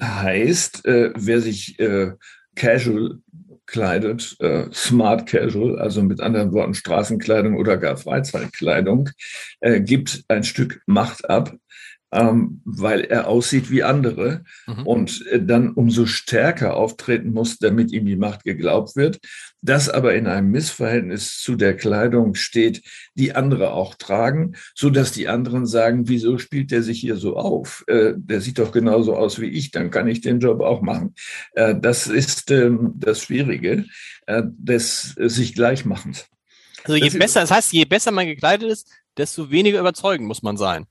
Heißt, 0.00 0.86
äh, 0.86 1.12
wer 1.16 1.40
sich 1.40 1.78
äh, 1.80 2.12
casual 2.54 3.18
kleidet, 3.66 4.34
äh, 4.40 4.64
Smart 4.72 5.28
Casual, 5.28 5.78
also 5.78 6.02
mit 6.02 6.20
anderen 6.20 6.52
Worten 6.52 6.74
Straßenkleidung 6.74 7.56
oder 7.56 7.76
gar 7.76 7.98
Freizeitkleidung, 7.98 9.10
äh, 9.60 9.80
gibt 9.80 10.24
ein 10.28 10.42
Stück 10.42 10.80
Macht 10.86 11.28
ab, 11.28 11.54
ähm, 12.12 12.62
weil 12.64 13.02
er 13.02 13.28
aussieht 13.28 13.70
wie 13.70 13.82
andere 13.82 14.44
mhm. 14.66 14.86
und 14.86 15.26
äh, 15.26 15.42
dann 15.42 15.72
umso 15.72 16.06
stärker 16.06 16.76
auftreten 16.76 17.32
muss, 17.32 17.58
damit 17.58 17.92
ihm 17.92 18.06
die 18.06 18.16
Macht 18.16 18.44
geglaubt 18.44 18.96
wird. 18.96 19.20
Das 19.60 19.88
aber 19.88 20.14
in 20.14 20.26
einem 20.26 20.50
Missverhältnis 20.50 21.40
zu 21.40 21.56
der 21.56 21.76
Kleidung 21.76 22.34
steht, 22.34 22.82
die 23.14 23.34
andere 23.34 23.72
auch 23.72 23.94
tragen, 23.94 24.54
so 24.74 24.88
dass 24.88 25.12
die 25.12 25.28
anderen 25.28 25.66
sagen, 25.66 26.08
wieso 26.08 26.38
spielt 26.38 26.70
der 26.70 26.82
sich 26.82 27.00
hier 27.00 27.16
so 27.16 27.36
auf? 27.36 27.84
Äh, 27.88 28.14
der 28.16 28.40
sieht 28.40 28.58
doch 28.58 28.72
genauso 28.72 29.16
aus 29.16 29.40
wie 29.40 29.48
ich, 29.48 29.70
dann 29.70 29.90
kann 29.90 30.08
ich 30.08 30.20
den 30.20 30.40
Job 30.40 30.60
auch 30.60 30.80
machen. 30.80 31.14
Äh, 31.52 31.74
das 31.78 32.06
ist 32.06 32.50
ähm, 32.50 32.94
das 32.96 33.22
Schwierige 33.22 33.84
äh, 34.26 34.42
des 34.46 35.16
äh, 35.18 35.28
sich 35.28 35.54
Gleichmachens. 35.54 36.26
Also 36.84 36.96
je 36.96 37.10
das 37.10 37.18
besser, 37.18 37.40
das 37.40 37.50
heißt, 37.50 37.72
je 37.72 37.84
besser 37.84 38.12
man 38.12 38.26
gekleidet 38.26 38.70
ist, 38.70 38.90
desto 39.16 39.50
weniger 39.50 39.80
überzeugend 39.80 40.26
muss 40.26 40.42
man 40.42 40.56
sein. 40.56 40.86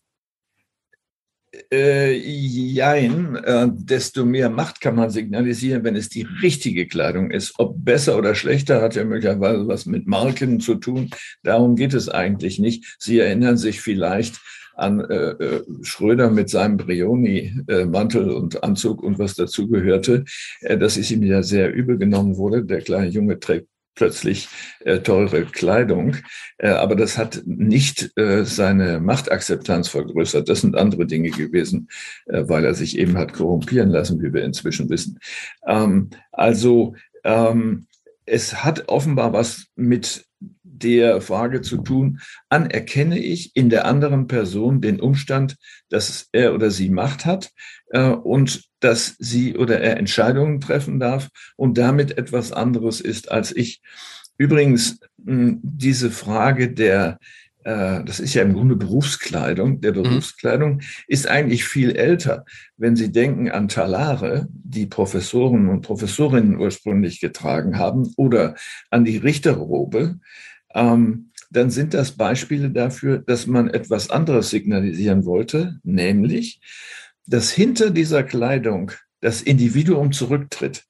Äh, 1.71 2.13
jein, 2.13 3.35
äh, 3.35 3.67
desto 3.71 4.25
mehr 4.25 4.49
Macht 4.49 4.81
kann 4.81 4.95
man 4.95 5.09
signalisieren, 5.09 5.83
wenn 5.83 5.95
es 5.95 6.09
die 6.09 6.27
richtige 6.41 6.87
Kleidung 6.87 7.31
ist. 7.31 7.53
Ob 7.57 7.83
besser 7.83 8.17
oder 8.17 8.35
schlechter, 8.35 8.81
hat 8.81 8.95
ja 8.95 9.03
möglicherweise 9.03 9.67
was 9.67 9.85
mit 9.85 10.07
Marken 10.07 10.59
zu 10.59 10.75
tun. 10.75 11.09
Darum 11.43 11.75
geht 11.75 11.93
es 11.93 12.09
eigentlich 12.09 12.59
nicht. 12.59 12.97
Sie 12.99 13.19
erinnern 13.19 13.57
sich 13.57 13.81
vielleicht 13.81 14.39
an 14.75 14.99
äh, 14.99 15.29
äh 15.31 15.63
Schröder 15.81 16.29
mit 16.29 16.49
seinem 16.49 16.77
Brioni-Mantel 16.77 18.29
äh, 18.29 18.33
und 18.33 18.63
Anzug 18.63 19.01
und 19.01 19.17
was 19.17 19.33
dazugehörte, 19.33 20.25
äh, 20.61 20.77
dass 20.77 20.97
es 20.97 21.09
ihm 21.11 21.23
ja 21.23 21.41
sehr 21.41 21.73
übel 21.73 21.97
genommen 21.97 22.37
wurde. 22.37 22.63
Der 22.63 22.81
kleine 22.81 23.07
Junge 23.07 23.39
trägt 23.39 23.67
plötzlich 23.97 24.47
äh, 24.85 24.99
teure 24.99 25.45
Kleidung. 25.45 26.15
Äh, 26.57 26.69
aber 26.69 26.95
das 26.95 27.17
hat 27.17 27.41
nicht 27.45 28.11
äh, 28.15 28.45
seine 28.45 29.01
Machtakzeptanz 29.01 29.89
vergrößert. 29.89 30.47
Das 30.47 30.61
sind 30.61 30.77
andere 30.77 31.05
Dinge 31.05 31.31
gewesen, 31.31 31.89
äh, 32.27 32.43
weil 32.47 32.63
er 32.63 32.73
sich 32.73 32.97
eben 32.97 33.17
hat 33.17 33.33
korrumpieren 33.33 33.89
lassen, 33.89 34.21
wie 34.21 34.31
wir 34.31 34.43
inzwischen 34.43 34.89
wissen. 34.89 35.19
Ähm, 35.67 36.11
also 36.31 36.95
ähm, 37.25 37.87
es 38.25 38.63
hat 38.63 38.87
offenbar 38.87 39.33
was 39.33 39.67
mit 39.75 40.25
der 40.83 41.21
Frage 41.21 41.61
zu 41.61 41.77
tun, 41.77 42.19
anerkenne 42.49 43.19
ich 43.19 43.55
in 43.55 43.69
der 43.69 43.85
anderen 43.85 44.27
Person 44.27 44.81
den 44.81 44.99
Umstand, 44.99 45.57
dass 45.89 46.29
er 46.31 46.53
oder 46.53 46.71
sie 46.71 46.89
Macht 46.89 47.25
hat 47.25 47.51
äh, 47.89 48.09
und 48.09 48.63
dass 48.79 49.15
sie 49.19 49.57
oder 49.57 49.79
er 49.79 49.97
Entscheidungen 49.97 50.59
treffen 50.59 50.99
darf 50.99 51.29
und 51.55 51.77
damit 51.77 52.17
etwas 52.17 52.51
anderes 52.51 53.01
ist 53.01 53.31
als 53.31 53.55
ich. 53.55 53.81
Übrigens, 54.37 54.99
mh, 55.17 55.57
diese 55.61 56.11
Frage 56.11 56.71
der 56.71 57.17
äh, 57.67 58.01
das 58.05 58.21
ist 58.21 58.33
ja 58.33 58.43
im 58.43 58.53
Grunde 58.53 58.77
Berufskleidung. 58.77 59.81
Der 59.81 59.91
mhm. 59.91 60.03
Berufskleidung 60.03 60.81
ist 61.07 61.27
eigentlich 61.27 61.65
viel 61.65 61.91
älter. 61.91 62.45
Wenn 62.77 62.95
Sie 62.95 63.11
denken 63.11 63.51
an 63.51 63.67
Talare, 63.67 64.47
die 64.49 64.85
Professoren 64.85 65.67
und 65.67 65.81
Professorinnen 65.81 66.57
ursprünglich 66.57 67.19
getragen 67.19 67.77
haben, 67.77 68.13
oder 68.15 68.55
an 68.89 69.03
die 69.03 69.17
Richterrobe, 69.17 70.17
ähm, 70.77 71.31
dann 71.49 71.69
sind 71.69 71.93
das 71.93 72.11
Beispiele 72.11 72.69
dafür, 72.69 73.19
dass 73.19 73.47
man 73.47 73.69
etwas 73.69 74.09
anderes 74.09 74.49
signalisieren 74.49 75.25
wollte, 75.25 75.79
nämlich, 75.83 76.61
dass 77.25 77.51
hinter 77.51 77.89
dieser 77.89 78.23
Kleidung 78.23 78.91
das 79.19 79.41
Individuum 79.41 80.11
zurücktritt. 80.11 80.85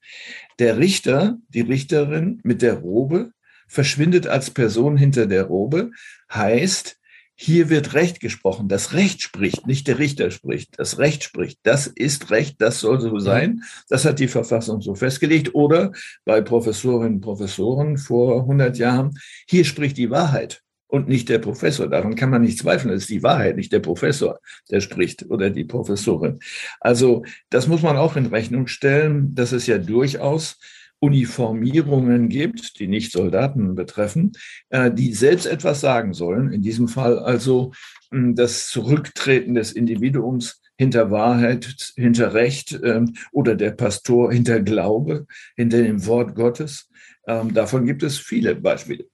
Der 0.59 0.77
Richter, 0.77 1.37
die 1.49 1.61
Richterin 1.61 2.41
mit 2.43 2.61
der 2.61 2.75
Robe 2.75 3.31
verschwindet 3.67 4.27
als 4.27 4.51
Person 4.51 4.97
hinter 4.97 5.25
der 5.25 5.43
Robe, 5.43 5.91
heißt, 6.33 6.97
hier 7.39 7.69
wird 7.69 7.93
Recht 7.93 8.19
gesprochen. 8.19 8.67
Das 8.67 8.93
Recht 8.93 9.21
spricht, 9.21 9.67
nicht 9.67 9.87
der 9.87 9.99
Richter 9.99 10.31
spricht. 10.31 10.79
Das 10.79 10.97
Recht 10.97 11.23
spricht. 11.23 11.59
Das 11.61 11.85
ist 11.85 12.31
Recht, 12.31 12.59
das 12.59 12.79
soll 12.79 12.99
so 12.99 13.19
sein. 13.19 13.61
Das 13.89 14.05
hat 14.05 14.17
die 14.17 14.27
Verfassung 14.27 14.81
so 14.81 14.95
festgelegt. 14.95 15.53
Oder 15.53 15.91
bei 16.25 16.41
Professorinnen 16.41 17.15
und 17.15 17.21
Professoren 17.21 17.97
vor 17.97 18.41
100 18.41 18.79
Jahren, 18.79 19.19
hier 19.47 19.65
spricht 19.65 19.97
die 19.97 20.09
Wahrheit 20.09 20.63
und 20.87 21.07
nicht 21.07 21.29
der 21.29 21.37
Professor. 21.37 21.87
Daran 21.87 22.15
kann 22.15 22.31
man 22.31 22.41
nicht 22.41 22.57
zweifeln. 22.57 22.91
Es 22.91 23.03
ist 23.03 23.09
die 23.09 23.23
Wahrheit, 23.23 23.55
nicht 23.55 23.71
der 23.71 23.81
Professor, 23.81 24.39
der 24.71 24.81
spricht 24.81 25.29
oder 25.29 25.51
die 25.51 25.65
Professorin. 25.65 26.39
Also 26.79 27.23
das 27.51 27.67
muss 27.67 27.83
man 27.83 27.97
auch 27.97 28.15
in 28.15 28.25
Rechnung 28.25 28.65
stellen, 28.65 29.35
dass 29.35 29.51
es 29.51 29.67
ja 29.67 29.77
durchaus 29.77 30.57
Uniformierungen 30.99 32.29
gibt, 32.29 32.79
die 32.79 32.87
nicht 32.87 33.11
Soldaten 33.11 33.75
betreffen, 33.75 34.31
äh, 34.69 34.91
die 34.91 35.13
selbst 35.13 35.45
etwas 35.45 35.81
sagen 35.81 36.13
sollen. 36.13 36.51
In 36.51 36.61
diesem 36.61 36.87
Fall 36.87 37.19
also 37.19 37.71
hm, 38.11 38.35
das 38.35 38.67
Zurücktreten 38.67 39.53
des 39.53 39.71
Individuums 39.71 40.61
hinter 40.77 41.11
Wahrheit, 41.11 41.93
hinter 41.95 42.33
Recht 42.33 42.79
ähm, 42.83 43.13
oder 43.31 43.55
der 43.55 43.71
Pastor 43.71 44.31
hinter 44.31 44.61
Glaube, 44.61 45.25
hinter 45.55 45.81
dem 45.81 46.05
Wort 46.05 46.35
Gottes. 46.35 46.89
Ähm, 47.27 47.53
davon 47.53 47.85
gibt 47.85 48.03
es 48.03 48.17
viele 48.17 48.55
Beispiele. 48.55 49.05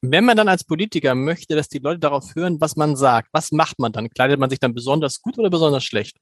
Wenn 0.00 0.24
man 0.24 0.36
dann 0.36 0.48
als 0.48 0.64
Politiker 0.64 1.14
möchte, 1.14 1.56
dass 1.56 1.68
die 1.68 1.78
Leute 1.78 1.98
darauf 1.98 2.34
hören, 2.34 2.60
was 2.60 2.76
man 2.76 2.96
sagt, 2.96 3.28
was 3.32 3.52
macht 3.52 3.78
man 3.78 3.92
dann? 3.92 4.08
Kleidet 4.08 4.38
man 4.38 4.48
sich 4.48 4.60
dann 4.60 4.74
besonders 4.74 5.20
gut 5.20 5.38
oder 5.38 5.50
besonders 5.50 5.84
schlecht? 5.84 6.16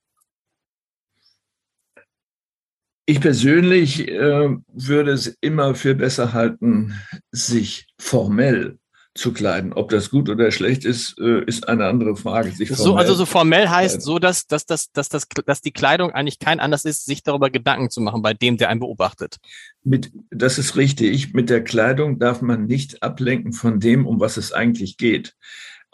Ich 3.06 3.20
persönlich 3.20 4.08
äh, 4.08 4.48
würde 4.72 5.12
es 5.12 5.26
immer 5.40 5.74
für 5.74 5.94
besser 5.94 6.32
halten, 6.32 6.94
sich 7.30 7.86
formell 7.98 8.78
zu 9.16 9.32
kleiden. 9.32 9.72
Ob 9.72 9.88
das 9.90 10.10
gut 10.10 10.28
oder 10.28 10.50
schlecht 10.50 10.84
ist, 10.84 11.18
äh, 11.18 11.42
ist 11.44 11.68
eine 11.68 11.86
andere 11.86 12.16
Frage. 12.16 12.52
so, 12.74 12.96
also 12.96 13.14
so 13.14 13.24
formell 13.24 13.68
heißt 13.68 14.02
so, 14.02 14.18
dass, 14.18 14.46
dass, 14.46 14.66
dass, 14.66 14.92
dass, 14.92 15.08
dass, 15.08 15.28
dass 15.28 15.60
die 15.60 15.72
Kleidung 15.72 16.10
eigentlich 16.10 16.38
kein 16.38 16.60
Anlass 16.60 16.84
ist, 16.84 17.06
sich 17.06 17.22
darüber 17.22 17.50
Gedanken 17.50 17.90
zu 17.90 18.00
machen 18.00 18.22
bei 18.22 18.34
dem, 18.34 18.56
der 18.56 18.68
einen 18.68 18.80
beobachtet. 18.80 19.36
Mit, 19.82 20.12
das 20.30 20.58
ist 20.58 20.76
richtig. 20.76 21.32
Mit 21.32 21.50
der 21.50 21.64
Kleidung 21.64 22.18
darf 22.18 22.42
man 22.42 22.66
nicht 22.66 23.02
ablenken 23.02 23.52
von 23.52 23.80
dem, 23.80 24.06
um 24.06 24.20
was 24.20 24.36
es 24.36 24.52
eigentlich 24.52 24.96
geht. 24.96 25.34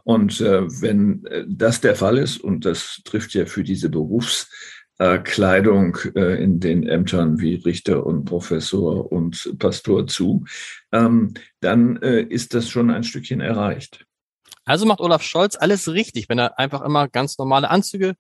Und 0.05 0.41
äh, 0.41 0.63
wenn 0.81 1.25
äh, 1.27 1.45
das 1.47 1.81
der 1.81 1.95
Fall 1.95 2.19
ist, 2.19 2.39
und 2.39 2.65
das 2.65 3.01
trifft 3.05 3.35
ja 3.35 3.47
für 3.47 3.63
diese 3.63 3.89
Berufs 3.89 4.49
Kleidung 4.99 5.97
äh, 6.15 6.43
in 6.43 6.61
den 6.61 6.87
Ämtern 6.87 7.41
wie 7.41 7.57
Richter 7.57 8.07
und 8.07 8.25
Professor 8.25 9.11
und 9.11 9.59
Pastor 9.59 10.07
zu, 10.07 10.45
ähm, 10.93 11.35
dann 11.61 11.97
äh, 12.03 12.23
ist 12.23 12.55
das 12.55 12.69
schon 12.69 12.91
ein 12.91 13.05
Stückchen 13.05 13.41
erreicht. 13.41 14.05
Also 14.65 14.87
macht 14.87 15.01
Olaf 15.01 15.23
Scholz 15.23 15.57
alles 15.57 15.89
richtig, 15.89 16.29
wenn 16.29 16.39
er 16.39 16.59
einfach 16.59 16.83
immer 16.83 17.09
ganz 17.09 17.39
normale 17.39 17.69
Anzüge, 17.69 18.15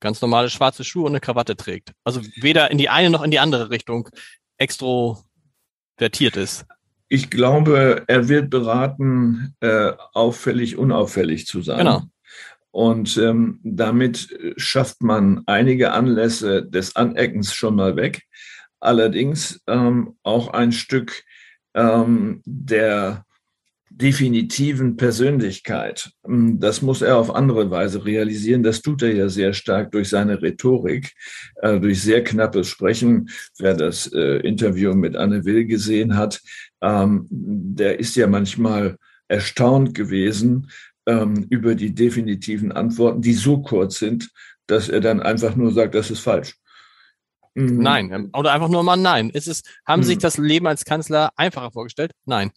ganz 0.00 0.22
normale 0.22 0.48
schwarze 0.48 0.84
Schuhe 0.84 1.04
und 1.04 1.12
eine 1.12 1.20
Krawatte 1.20 1.56
trägt. 1.56 1.92
Also 2.04 2.22
weder 2.36 2.70
in 2.70 2.78
die 2.78 2.88
eine 2.88 3.10
noch 3.10 3.22
in 3.22 3.30
die 3.30 3.38
andere 3.38 3.70
Richtung 3.70 4.08
extrovertiert 4.56 6.36
ist. 6.36 6.64
Ich 7.08 7.28
glaube, 7.28 8.04
er 8.06 8.28
wird 8.28 8.48
beraten, 8.48 9.54
äh, 9.60 9.92
auffällig, 10.14 10.78
unauffällig 10.78 11.46
zu 11.46 11.60
sein. 11.60 11.78
Genau. 11.78 12.02
Und 12.72 13.18
ähm, 13.18 13.60
damit 13.62 14.36
schafft 14.56 15.02
man 15.02 15.42
einige 15.46 15.92
Anlässe 15.92 16.64
des 16.64 16.96
Aneckens 16.96 17.54
schon 17.54 17.76
mal 17.76 17.96
weg. 17.96 18.22
Allerdings 18.80 19.60
ähm, 19.68 20.16
auch 20.22 20.48
ein 20.48 20.72
Stück 20.72 21.22
ähm, 21.74 22.42
der 22.44 23.24
definitiven 23.90 24.96
Persönlichkeit. 24.96 26.10
Hm, 26.24 26.58
das 26.58 26.82
muss 26.82 27.02
er 27.02 27.18
auf 27.18 27.34
andere 27.34 27.70
Weise 27.70 28.04
realisieren. 28.04 28.62
Das 28.62 28.80
tut 28.80 29.02
er 29.02 29.14
ja 29.14 29.28
sehr 29.28 29.52
stark 29.52 29.92
durch 29.92 30.08
seine 30.08 30.40
Rhetorik, 30.40 31.12
äh, 31.56 31.78
durch 31.78 32.02
sehr 32.02 32.24
knappes 32.24 32.68
Sprechen. 32.68 33.28
Wer 33.58 33.74
das 33.74 34.10
äh, 34.12 34.38
Interview 34.38 34.94
mit 34.94 35.14
Anne 35.14 35.44
Will 35.44 35.66
gesehen 35.66 36.16
hat, 36.16 36.40
ähm, 36.80 37.26
der 37.30 38.00
ist 38.00 38.16
ja 38.16 38.26
manchmal 38.26 38.96
erstaunt 39.28 39.94
gewesen 39.94 40.68
ähm, 41.06 41.46
über 41.50 41.74
die 41.74 41.94
definitiven 41.94 42.72
Antworten, 42.72 43.22
die 43.22 43.34
so 43.34 43.62
kurz 43.62 43.98
sind, 43.98 44.30
dass 44.66 44.88
er 44.88 45.00
dann 45.00 45.20
einfach 45.20 45.56
nur 45.56 45.72
sagt, 45.72 45.94
das 45.94 46.10
ist 46.10 46.20
falsch. 46.20 46.56
Hm. 47.54 47.78
Nein, 47.78 48.30
oder 48.32 48.52
einfach 48.52 48.68
nur 48.68 48.82
mal 48.82 48.96
nein. 48.96 49.30
Ist 49.30 49.48
es, 49.48 49.62
haben 49.86 50.02
Sie 50.02 50.10
sich 50.10 50.18
das 50.18 50.38
Leben 50.38 50.66
als 50.66 50.84
Kanzler 50.84 51.32
einfacher 51.36 51.70
vorgestellt? 51.70 52.12
Nein 52.24 52.52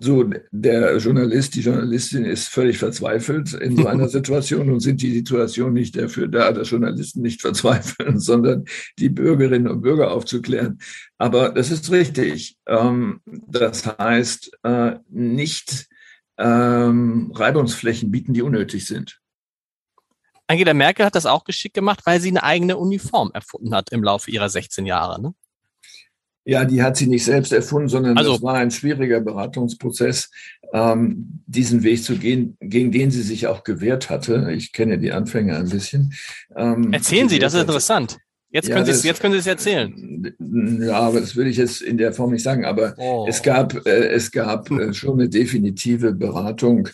so 0.00 0.24
der 0.50 0.96
Journalist, 0.96 1.54
die 1.54 1.60
Journalistin 1.60 2.24
ist 2.24 2.48
völlig 2.48 2.78
verzweifelt 2.78 3.52
in 3.52 3.76
so 3.76 3.86
einer 3.86 4.08
Situation 4.08 4.70
und 4.70 4.80
sind 4.80 5.02
die 5.02 5.12
Situation 5.12 5.72
nicht 5.74 5.96
dafür 5.96 6.28
da, 6.28 6.52
dass 6.52 6.70
Journalisten 6.70 7.22
nicht 7.22 7.40
verzweifeln, 7.42 8.18
sondern 8.18 8.64
die 8.98 9.10
Bürgerinnen 9.10 9.68
und 9.68 9.82
Bürger 9.82 10.10
aufzuklären. 10.10 10.78
Aber 11.18 11.50
das 11.50 11.70
ist 11.70 11.90
richtig. 11.90 12.56
Ähm, 12.66 13.20
das 13.46 13.86
heißt, 13.86 14.58
äh, 14.62 14.96
nicht 15.10 15.88
ähm, 16.38 17.32
Reibungsflächen 17.34 18.10
bieten, 18.10 18.34
die 18.34 18.42
unnötig 18.42 18.86
sind. 18.86 19.20
Angela 20.46 20.74
Merkel 20.74 21.06
hat 21.06 21.14
das 21.14 21.26
auch 21.26 21.44
geschickt 21.44 21.74
gemacht, 21.74 22.00
weil 22.04 22.20
sie 22.20 22.28
eine 22.28 22.42
eigene 22.42 22.76
Uniform 22.76 23.30
erfunden 23.32 23.74
hat 23.74 23.90
im 23.90 24.02
Laufe 24.02 24.30
ihrer 24.30 24.48
16 24.48 24.84
Jahre. 24.86 25.20
Ne? 25.20 25.34
Ja, 26.44 26.64
die 26.64 26.82
hat 26.82 26.96
sie 26.96 27.06
nicht 27.06 27.24
selbst 27.24 27.52
erfunden, 27.52 27.88
sondern 27.88 28.18
also, 28.18 28.32
das 28.32 28.42
war 28.42 28.54
ein 28.54 28.72
schwieriger 28.72 29.20
Beratungsprozess, 29.20 30.30
ähm, 30.72 31.42
diesen 31.46 31.84
Weg 31.84 32.02
zu 32.02 32.16
gehen, 32.16 32.56
gegen 32.60 32.90
den 32.90 33.10
sie 33.12 33.22
sich 33.22 33.46
auch 33.46 33.62
gewehrt 33.62 34.10
hatte. 34.10 34.50
Ich 34.52 34.72
kenne 34.72 34.98
die 34.98 35.12
Anfänge 35.12 35.56
ein 35.56 35.68
bisschen. 35.68 36.14
Ähm, 36.56 36.92
Erzählen 36.92 37.28
Sie, 37.28 37.38
das 37.38 37.54
ist 37.54 37.60
interessant. 37.60 38.18
Jetzt 38.52 38.70
können, 38.70 38.86
ja, 38.86 38.92
Sie, 38.92 39.08
jetzt 39.08 39.20
können 39.20 39.32
Sie 39.32 39.40
es 39.40 39.46
erzählen. 39.46 40.34
Ja, 40.80 40.98
aber 40.98 41.20
das 41.20 41.34
würde 41.34 41.48
ich 41.48 41.56
jetzt 41.56 41.80
in 41.80 41.96
der 41.96 42.12
Form 42.12 42.32
nicht 42.32 42.42
sagen. 42.42 42.66
Aber 42.66 42.94
oh. 42.98 43.24
es 43.26 43.42
gab, 43.42 43.86
äh, 43.86 44.08
es 44.08 44.30
gab 44.30 44.70
äh, 44.70 44.92
schon 44.92 45.18
eine 45.18 45.30
definitive 45.30 46.12
Beratung 46.12 46.90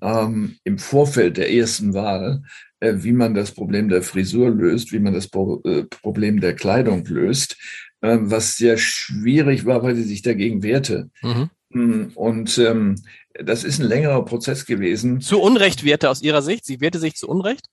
ähm, 0.00 0.56
im 0.64 0.78
Vorfeld 0.78 1.36
der 1.36 1.52
ersten 1.52 1.92
Wahl, 1.92 2.42
äh, 2.80 2.94
wie 2.96 3.12
man 3.12 3.34
das 3.34 3.52
Problem 3.52 3.90
der 3.90 4.00
Frisur 4.00 4.48
löst, 4.50 4.90
wie 4.92 5.00
man 5.00 5.12
das 5.12 5.28
Pro 5.28 5.60
äh, 5.64 5.84
Problem 5.84 6.40
der 6.40 6.54
Kleidung 6.54 7.04
löst. 7.04 7.58
Ähm, 8.00 8.30
was 8.30 8.56
sehr 8.56 8.78
schwierig 8.78 9.64
war, 9.64 9.82
weil 9.82 9.94
sie 9.94 10.02
sich 10.02 10.22
dagegen 10.22 10.62
wehrte. 10.62 11.10
Mhm. 11.22 11.50
Mm, 11.68 12.02
und 12.16 12.58
ähm, 12.58 12.96
das 13.34 13.62
ist 13.64 13.78
ein 13.78 13.86
längerer 13.86 14.24
Prozess 14.24 14.66
gewesen. 14.66 15.20
Zu 15.20 15.40
Unrecht 15.40 15.84
wehrte 15.84 16.10
aus 16.10 16.20
Ihrer 16.20 16.42
Sicht? 16.42 16.64
Sie 16.64 16.80
wehrte 16.80 16.98
sich 16.98 17.14
zu 17.14 17.28
Unrecht? 17.28 17.68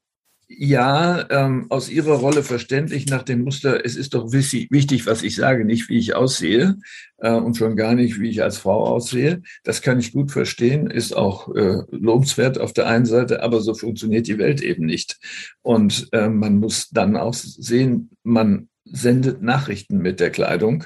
Ja, 0.52 1.28
ähm, 1.30 1.68
aus 1.70 1.90
Ihrer 1.90 2.16
Rolle 2.16 2.42
verständlich 2.42 3.06
nach 3.06 3.22
dem 3.22 3.44
Muster, 3.44 3.86
es 3.86 3.96
ist 3.96 4.16
doch 4.16 4.32
wichtig, 4.32 5.06
was 5.06 5.22
ich 5.22 5.36
sage, 5.36 5.64
nicht 5.64 5.90
wie 5.90 6.00
ich 6.00 6.16
aussehe 6.16 6.80
äh, 7.20 7.32
und 7.34 7.56
schon 7.56 7.76
gar 7.76 7.94
nicht, 7.94 8.20
wie 8.20 8.30
ich 8.30 8.42
als 8.42 8.58
Frau 8.58 8.84
aussehe. 8.88 9.44
Das 9.64 9.84
kann 9.84 10.00
ich 10.00 10.12
gut 10.12 10.32
verstehen, 10.32 10.90
ist 10.90 11.16
auch 11.16 11.54
äh, 11.56 11.84
lobenswert 11.92 12.58
auf 12.60 12.74
der 12.74 12.88
einen 12.88 13.06
Seite, 13.06 13.44
aber 13.44 13.62
so 13.62 13.76
funktioniert 13.76 14.26
die 14.26 14.40
Welt 14.40 14.64
eben 14.64 14.88
nicht. 14.88 15.20
Und 15.62 16.10
äh, 16.14 16.30
man 16.30 16.58
muss 16.58 16.90
dann 16.90 17.16
auch 17.16 17.36
sehen, 17.36 18.10
man 18.24 18.70
sendet 18.86 19.44
Nachrichten 19.44 20.00
mit 20.00 20.20
der 20.20 20.32
Kleidung 20.32 20.86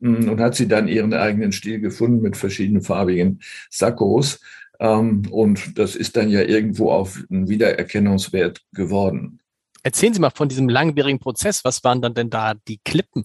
mm, 0.00 0.30
und 0.30 0.40
hat 0.40 0.54
sie 0.54 0.68
dann 0.68 0.88
ihren 0.88 1.12
eigenen 1.12 1.52
Stil 1.52 1.80
gefunden 1.80 2.22
mit 2.22 2.38
verschiedenen 2.38 2.80
farbigen 2.80 3.40
Sakkos. 3.68 4.40
Ähm, 4.82 5.22
und 5.30 5.78
das 5.78 5.94
ist 5.94 6.16
dann 6.16 6.28
ja 6.28 6.42
irgendwo 6.42 6.90
auf 6.90 7.22
einen 7.30 7.48
Wiedererkennungswert 7.48 8.60
geworden. 8.72 9.38
Erzählen 9.84 10.12
Sie 10.12 10.20
mal 10.20 10.30
von 10.30 10.48
diesem 10.48 10.68
langwierigen 10.68 11.20
Prozess. 11.20 11.64
Was 11.64 11.84
waren 11.84 12.02
dann 12.02 12.14
denn 12.14 12.30
da 12.30 12.54
die 12.54 12.80
Klippen? 12.84 13.24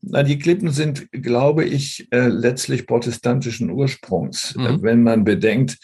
Na, 0.00 0.24
die 0.24 0.38
Klippen 0.38 0.70
sind, 0.70 1.10
glaube 1.12 1.64
ich, 1.64 2.08
äh, 2.10 2.26
letztlich 2.26 2.88
protestantischen 2.88 3.70
Ursprungs. 3.70 4.56
Mhm. 4.56 4.82
Wenn 4.82 5.02
man 5.04 5.22
bedenkt, 5.22 5.78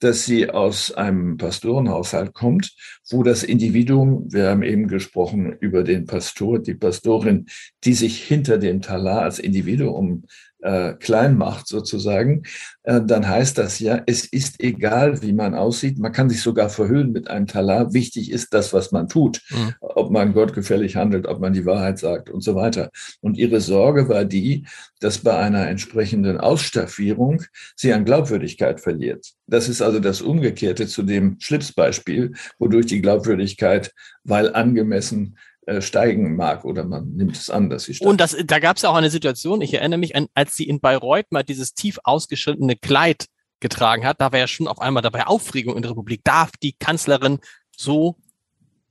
dass 0.00 0.24
sie 0.24 0.50
aus 0.50 0.90
einem 0.92 1.36
Pastorenhaushalt 1.36 2.32
kommt, 2.32 2.74
wo 3.10 3.22
das 3.22 3.44
Individuum, 3.44 4.24
wir 4.32 4.48
haben 4.48 4.62
eben 4.62 4.88
gesprochen 4.88 5.52
über 5.60 5.84
den 5.84 6.06
Pastor, 6.06 6.58
die 6.58 6.74
Pastorin, 6.74 7.46
die 7.84 7.92
sich 7.92 8.22
hinter 8.22 8.58
dem 8.58 8.80
Talar 8.80 9.22
als 9.22 9.38
Individuum 9.38 10.24
äh, 10.62 10.94
klein 10.94 11.36
macht 11.36 11.66
sozusagen, 11.66 12.42
äh, 12.82 13.00
dann 13.04 13.26
heißt 13.26 13.58
das 13.58 13.78
ja, 13.78 14.02
es 14.06 14.24
ist 14.26 14.60
egal, 14.60 15.22
wie 15.22 15.32
man 15.32 15.54
aussieht. 15.54 15.98
Man 15.98 16.12
kann 16.12 16.28
sich 16.28 16.42
sogar 16.42 16.68
verhüllen 16.68 17.12
mit 17.12 17.28
einem 17.28 17.46
Talar. 17.46 17.92
Wichtig 17.92 18.30
ist 18.30 18.52
das, 18.52 18.72
was 18.72 18.92
man 18.92 19.08
tut, 19.08 19.42
mhm. 19.50 19.74
ob 19.80 20.10
man 20.10 20.32
gottgefällig 20.32 20.96
handelt, 20.96 21.26
ob 21.26 21.40
man 21.40 21.52
die 21.52 21.66
Wahrheit 21.66 21.98
sagt 21.98 22.30
und 22.30 22.42
so 22.42 22.54
weiter. 22.54 22.90
Und 23.20 23.38
ihre 23.38 23.60
Sorge 23.60 24.08
war 24.08 24.24
die, 24.24 24.66
dass 25.00 25.18
bei 25.18 25.36
einer 25.36 25.68
entsprechenden 25.68 26.38
Ausstaffierung 26.38 27.42
sie 27.76 27.92
an 27.92 28.04
Glaubwürdigkeit 28.04 28.80
verliert. 28.80 29.32
Das 29.46 29.68
ist 29.68 29.82
also 29.82 29.98
das 29.98 30.20
Umgekehrte 30.20 30.86
zu 30.86 31.02
dem 31.02 31.36
Schlipsbeispiel, 31.40 32.34
wodurch 32.58 32.86
die 32.86 33.00
Glaubwürdigkeit, 33.00 33.92
weil 34.24 34.54
angemessen 34.54 35.36
steigen 35.80 36.36
mag 36.36 36.64
oder 36.64 36.84
man 36.84 37.12
nimmt 37.12 37.36
es 37.36 37.50
an, 37.50 37.70
dass 37.70 37.84
sie 37.84 37.94
steigt. 37.94 38.08
Und 38.08 38.20
das, 38.20 38.36
da 38.44 38.58
gab 38.58 38.76
es 38.76 38.82
ja 38.82 38.90
auch 38.90 38.96
eine 38.96 39.10
Situation, 39.10 39.60
ich 39.60 39.74
erinnere 39.74 39.98
mich, 39.98 40.16
an, 40.16 40.26
als 40.34 40.56
sie 40.56 40.64
in 40.64 40.80
Bayreuth 40.80 41.30
mal 41.30 41.44
dieses 41.44 41.74
tief 41.74 41.98
ausgeschnittene 42.02 42.76
Kleid 42.76 43.26
getragen 43.60 44.04
hat, 44.04 44.20
da 44.20 44.32
war 44.32 44.38
ja 44.38 44.48
schon 44.48 44.68
auf 44.68 44.80
einmal 44.80 45.02
dabei 45.02 45.26
Aufregung 45.26 45.76
in 45.76 45.82
der 45.82 45.92
Republik. 45.92 46.22
Darf 46.24 46.50
die 46.62 46.72
Kanzlerin 46.72 47.38
so 47.76 48.16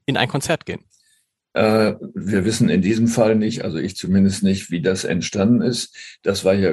in 0.06 0.16
ein 0.16 0.30
Konzert 0.30 0.66
gehen? 0.66 0.84
Äh, 1.54 1.96
wir 2.14 2.46
wissen 2.46 2.70
in 2.70 2.82
diesem 2.82 3.08
Fall 3.08 3.36
nicht, 3.36 3.64
also 3.64 3.78
ich 3.78 3.96
zumindest 3.96 4.44
nicht, 4.44 4.70
wie 4.72 4.82
das 4.82 5.04
entstanden 5.04 5.62
ist. 5.62 5.96
Das 6.22 6.46
war 6.46 6.54
ja 6.54 6.70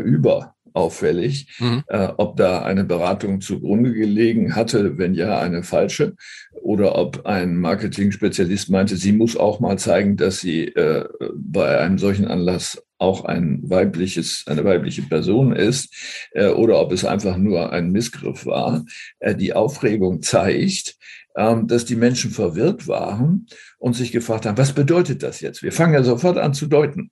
überauffällig, 0.76 1.48
mhm. 1.58 1.82
äh, 1.88 2.08
ob 2.16 2.36
da 2.36 2.62
eine 2.62 2.84
Beratung 2.84 3.40
zugrunde 3.40 3.92
gelegen 3.92 4.54
hatte, 4.54 4.98
wenn 4.98 5.14
ja, 5.14 5.38
eine 5.38 5.62
falsche, 5.62 6.14
oder 6.52 6.96
ob 6.96 7.26
ein 7.26 7.56
Marketing-Spezialist 7.56 8.70
meinte, 8.70 8.96
sie 8.96 9.12
muss 9.12 9.36
auch 9.36 9.60
mal 9.60 9.78
zeigen, 9.78 10.16
dass 10.16 10.40
sie 10.40 10.66
äh, 10.66 11.08
bei 11.34 11.78
einem 11.78 11.98
solchen 11.98 12.26
Anlass 12.26 12.82
auch 12.98 13.24
ein 13.24 13.60
weibliches, 13.64 14.44
eine 14.46 14.64
weibliche 14.64 15.02
Person 15.02 15.54
ist, 15.54 15.94
äh, 16.32 16.48
oder 16.48 16.80
ob 16.80 16.92
es 16.92 17.04
einfach 17.04 17.36
nur 17.36 17.72
ein 17.72 17.90
Missgriff 17.90 18.46
war. 18.46 18.84
Äh, 19.18 19.34
die 19.34 19.52
Aufregung 19.52 20.22
zeigt, 20.22 20.96
ähm, 21.36 21.66
dass 21.66 21.84
die 21.84 21.96
Menschen 21.96 22.30
verwirrt 22.30 22.88
waren 22.88 23.46
und 23.78 23.94
sich 23.94 24.12
gefragt 24.12 24.46
haben, 24.46 24.56
was 24.56 24.72
bedeutet 24.72 25.22
das 25.22 25.40
jetzt? 25.40 25.62
Wir 25.62 25.72
fangen 25.72 25.94
ja 25.94 26.02
sofort 26.02 26.38
an 26.38 26.54
zu 26.54 26.66
deuten. 26.66 27.10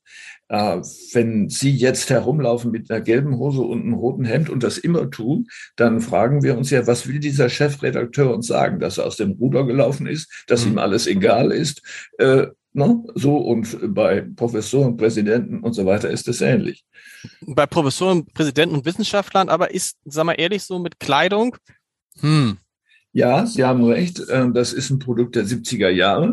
Äh, 0.49 0.79
wenn 1.13 1.49
Sie 1.49 1.71
jetzt 1.71 2.11
herumlaufen 2.11 2.71
mit 2.71 2.91
einer 2.91 3.01
gelben 3.01 3.37
Hose 3.37 3.61
und 3.61 3.83
einem 3.83 3.95
roten 3.95 4.25
Hemd 4.25 4.49
und 4.49 4.63
das 4.63 4.79
immer 4.79 5.11
tun, 5.11 5.49
dann 5.77 6.01
fragen 6.01 6.43
wir 6.43 6.57
uns 6.57 6.71
ja, 6.71 6.87
was 6.87 7.07
will 7.07 7.19
dieser 7.19 7.51
Chefredakteur 7.51 8.35
uns 8.35 8.47
sagen, 8.47 8.79
dass 8.79 8.99
er 8.99 9.07
aus 9.07 9.17
dem 9.17 9.33
Ruder 9.33 9.65
gelaufen 9.65 10.07
ist, 10.07 10.45
dass 10.47 10.65
mhm. 10.65 10.73
ihm 10.73 10.79
alles 10.79 11.07
egal 11.07 11.51
ist. 11.51 11.83
No? 12.75 12.87
Ne? 12.87 13.13
So 13.15 13.37
und 13.37 13.95
bei 13.95 14.21
Professoren, 14.21 14.97
Präsidenten 14.97 15.61
und 15.61 15.73
so 15.73 15.87
weiter 15.87 16.11
ist 16.11 16.29
es 16.29 16.41
ähnlich. 16.41 16.85
Bei 17.41 17.67
Professoren, 17.67 18.27
Präsidenten 18.27 18.75
und 18.75 18.85
Wissenschaftlern 18.85 19.49
aber 19.49 19.73
ist, 19.73 19.97
sag 20.05 20.25
mal 20.25 20.35
ehrlich, 20.35 20.65
so 20.65 20.79
mit 20.79 21.01
Kleidung, 21.01 21.57
hm, 22.21 22.59
ja, 23.15 23.47
Sie 23.47 23.65
haben 23.65 23.85
recht. 23.85 24.21
Ähm, 24.29 24.55
das 24.55 24.73
ist 24.73 24.91
ein 24.91 24.99
Produkt 24.99 25.37
der 25.37 25.45
70er 25.45 25.89
Jahre. 25.89 26.33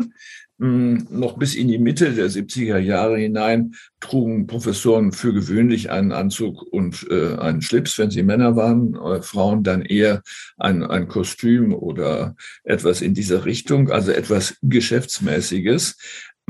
Hm, 0.58 1.06
noch 1.10 1.38
bis 1.38 1.54
in 1.54 1.68
die 1.68 1.78
Mitte 1.78 2.12
der 2.12 2.28
70er 2.28 2.78
Jahre 2.78 3.18
hinein 3.18 3.74
trugen 4.00 4.46
Professoren 4.46 5.12
für 5.12 5.32
gewöhnlich 5.32 5.90
einen 5.90 6.12
Anzug 6.12 6.62
und 6.62 7.06
äh, 7.08 7.36
einen 7.36 7.62
Schlips, 7.62 7.98
wenn 7.98 8.10
sie 8.10 8.22
Männer 8.24 8.56
waren, 8.56 8.94
äh, 8.94 9.22
Frauen 9.22 9.62
dann 9.62 9.82
eher 9.82 10.22
ein, 10.56 10.82
ein 10.82 11.06
Kostüm 11.06 11.72
oder 11.72 12.34
etwas 12.64 13.00
in 13.00 13.14
dieser 13.14 13.44
Richtung, 13.44 13.90
also 13.90 14.10
etwas 14.10 14.56
Geschäftsmäßiges. 14.62 15.96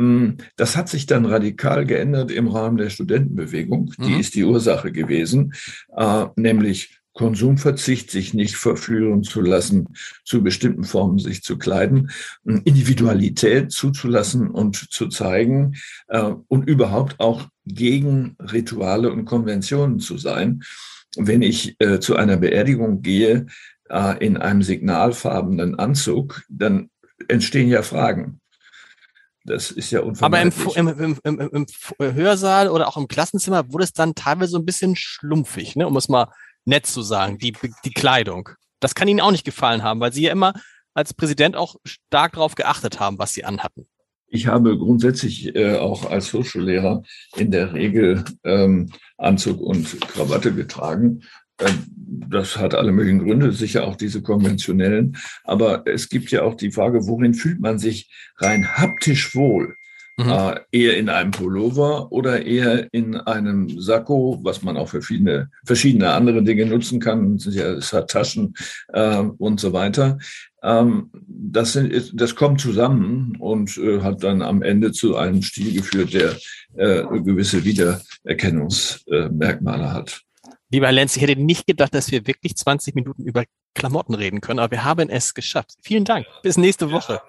Hm, 0.02 0.38
das 0.56 0.76
hat 0.76 0.88
sich 0.88 1.06
dann 1.06 1.26
radikal 1.26 1.86
geändert 1.86 2.32
im 2.32 2.48
Rahmen 2.48 2.76
der 2.76 2.90
Studentenbewegung. 2.90 3.92
Die 3.98 4.14
mhm. 4.14 4.20
ist 4.20 4.34
die 4.34 4.42
Ursache 4.42 4.90
gewesen, 4.90 5.54
äh, 5.96 6.26
nämlich 6.34 6.98
Konsumverzicht, 7.12 8.10
sich 8.10 8.34
nicht 8.34 8.56
verführen 8.56 9.22
zu 9.22 9.42
lassen, 9.42 9.86
zu 10.24 10.42
bestimmten 10.42 10.82
Formen 10.82 11.18
sich 11.18 11.42
zu 11.42 11.56
kleiden, 11.56 12.10
Individualität 12.44 13.70
zuzulassen 13.70 14.50
und 14.50 14.90
zu 14.92 15.08
zeigen 15.08 15.76
äh, 16.08 16.32
und 16.48 16.68
überhaupt 16.68 17.20
auch 17.20 17.48
gegen 17.64 18.34
Rituale 18.40 19.12
und 19.12 19.24
Konventionen 19.24 20.00
zu 20.00 20.18
sein. 20.18 20.64
Wenn 21.16 21.42
ich 21.42 21.76
äh, 21.78 22.00
zu 22.00 22.16
einer 22.16 22.38
Beerdigung 22.38 23.02
gehe 23.02 23.46
äh, 23.88 24.24
in 24.24 24.36
einem 24.36 24.62
signalfarbenen 24.62 25.78
Anzug, 25.78 26.42
dann 26.48 26.88
entstehen 27.28 27.68
ja 27.68 27.82
Fragen. 27.82 28.40
Das 29.44 29.70
ist 29.70 29.90
ja 29.90 30.00
unvermeidlich. 30.00 30.78
Aber 30.78 30.96
im, 30.98 31.16
im, 31.24 31.40
im, 31.40 31.66
im, 31.98 32.14
Hörsaal 32.14 32.68
oder 32.68 32.88
auch 32.88 32.96
im 32.96 33.08
Klassenzimmer 33.08 33.72
wurde 33.72 33.84
es 33.84 33.92
dann 33.92 34.14
teilweise 34.14 34.52
so 34.52 34.58
ein 34.58 34.64
bisschen 34.64 34.94
schlumpfig, 34.96 35.76
ne? 35.76 35.86
um 35.86 35.96
es 35.96 36.08
mal 36.08 36.28
nett 36.64 36.86
zu 36.86 37.02
sagen, 37.02 37.38
die, 37.38 37.52
die 37.84 37.92
Kleidung. 37.92 38.50
Das 38.80 38.94
kann 38.94 39.08
Ihnen 39.08 39.20
auch 39.20 39.32
nicht 39.32 39.44
gefallen 39.44 39.82
haben, 39.82 40.00
weil 40.00 40.12
Sie 40.12 40.22
ja 40.22 40.32
immer 40.32 40.54
als 40.94 41.14
Präsident 41.14 41.56
auch 41.56 41.76
stark 41.84 42.34
darauf 42.34 42.54
geachtet 42.54 43.00
haben, 43.00 43.18
was 43.18 43.32
Sie 43.32 43.44
anhatten. 43.44 43.86
Ich 44.34 44.46
habe 44.46 44.78
grundsätzlich 44.78 45.54
äh, 45.54 45.76
auch 45.76 46.10
als 46.10 46.32
Hochschullehrer 46.32 47.02
in 47.36 47.50
der 47.50 47.74
Regel 47.74 48.24
ähm, 48.44 48.90
Anzug 49.18 49.60
und 49.60 50.00
Krawatte 50.00 50.54
getragen. 50.54 51.22
Ähm, 51.60 51.92
das 52.32 52.56
hat 52.56 52.74
alle 52.74 52.90
möglichen 52.92 53.24
Gründe, 53.24 53.52
sicher 53.52 53.86
auch 53.86 53.96
diese 53.96 54.22
konventionellen. 54.22 55.18
Aber 55.44 55.86
es 55.86 56.08
gibt 56.08 56.30
ja 56.30 56.42
auch 56.42 56.54
die 56.54 56.72
Frage, 56.72 57.06
worin 57.06 57.34
fühlt 57.34 57.60
man 57.60 57.78
sich 57.78 58.10
rein 58.38 58.66
haptisch 58.76 59.34
wohl? 59.34 59.76
Mhm. 60.18 60.28
Äh, 60.28 60.60
eher 60.72 60.98
in 60.98 61.08
einem 61.08 61.30
Pullover 61.30 62.12
oder 62.12 62.44
eher 62.44 62.92
in 62.92 63.16
einem 63.16 63.80
Sakko, 63.80 64.40
was 64.42 64.62
man 64.62 64.76
auch 64.76 64.90
für 64.90 65.00
viele, 65.00 65.48
verschiedene 65.64 66.10
andere 66.10 66.42
Dinge 66.42 66.66
nutzen 66.66 67.00
kann. 67.00 67.36
Es 67.36 67.92
hat 67.94 68.10
Taschen 68.10 68.52
äh, 68.92 69.22
und 69.38 69.58
so 69.58 69.72
weiter. 69.72 70.18
Ähm, 70.62 71.10
das, 71.26 71.72
sind, 71.72 72.20
das 72.20 72.34
kommt 72.34 72.60
zusammen 72.60 73.38
und 73.38 73.78
äh, 73.78 74.02
hat 74.02 74.22
dann 74.22 74.42
am 74.42 74.60
Ende 74.62 74.92
zu 74.92 75.16
einem 75.16 75.40
Stil 75.40 75.72
geführt, 75.72 76.12
der 76.12 76.36
äh, 76.76 77.04
gewisse 77.20 77.64
Wiedererkennungsmerkmale 77.64 79.92
hat. 79.92 80.22
Lieber 80.72 80.86
Herr 80.86 80.92
Lenz, 80.92 81.14
ich 81.16 81.22
hätte 81.22 81.38
nicht 81.38 81.66
gedacht, 81.66 81.94
dass 81.94 82.10
wir 82.10 82.26
wirklich 82.26 82.56
20 82.56 82.94
Minuten 82.94 83.24
über 83.24 83.44
Klamotten 83.74 84.14
reden 84.14 84.40
können, 84.40 84.58
aber 84.58 84.70
wir 84.70 84.84
haben 84.84 85.10
es 85.10 85.34
geschafft. 85.34 85.74
Vielen 85.82 86.06
Dank. 86.06 86.26
Bis 86.42 86.56
nächste 86.56 86.90
Woche. 86.90 87.20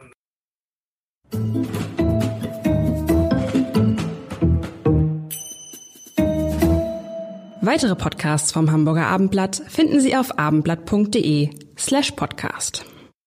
Weitere 7.62 7.96
Podcasts 7.96 8.54
vom 8.54 8.72
Hamburger 8.72 9.08
Abendblatt 9.08 9.62
finden 9.68 10.00
Sie 10.00 10.16
auf 10.16 10.40
abendblatt.de 10.40 11.50
slash 11.78 12.12
podcast. 12.12 12.86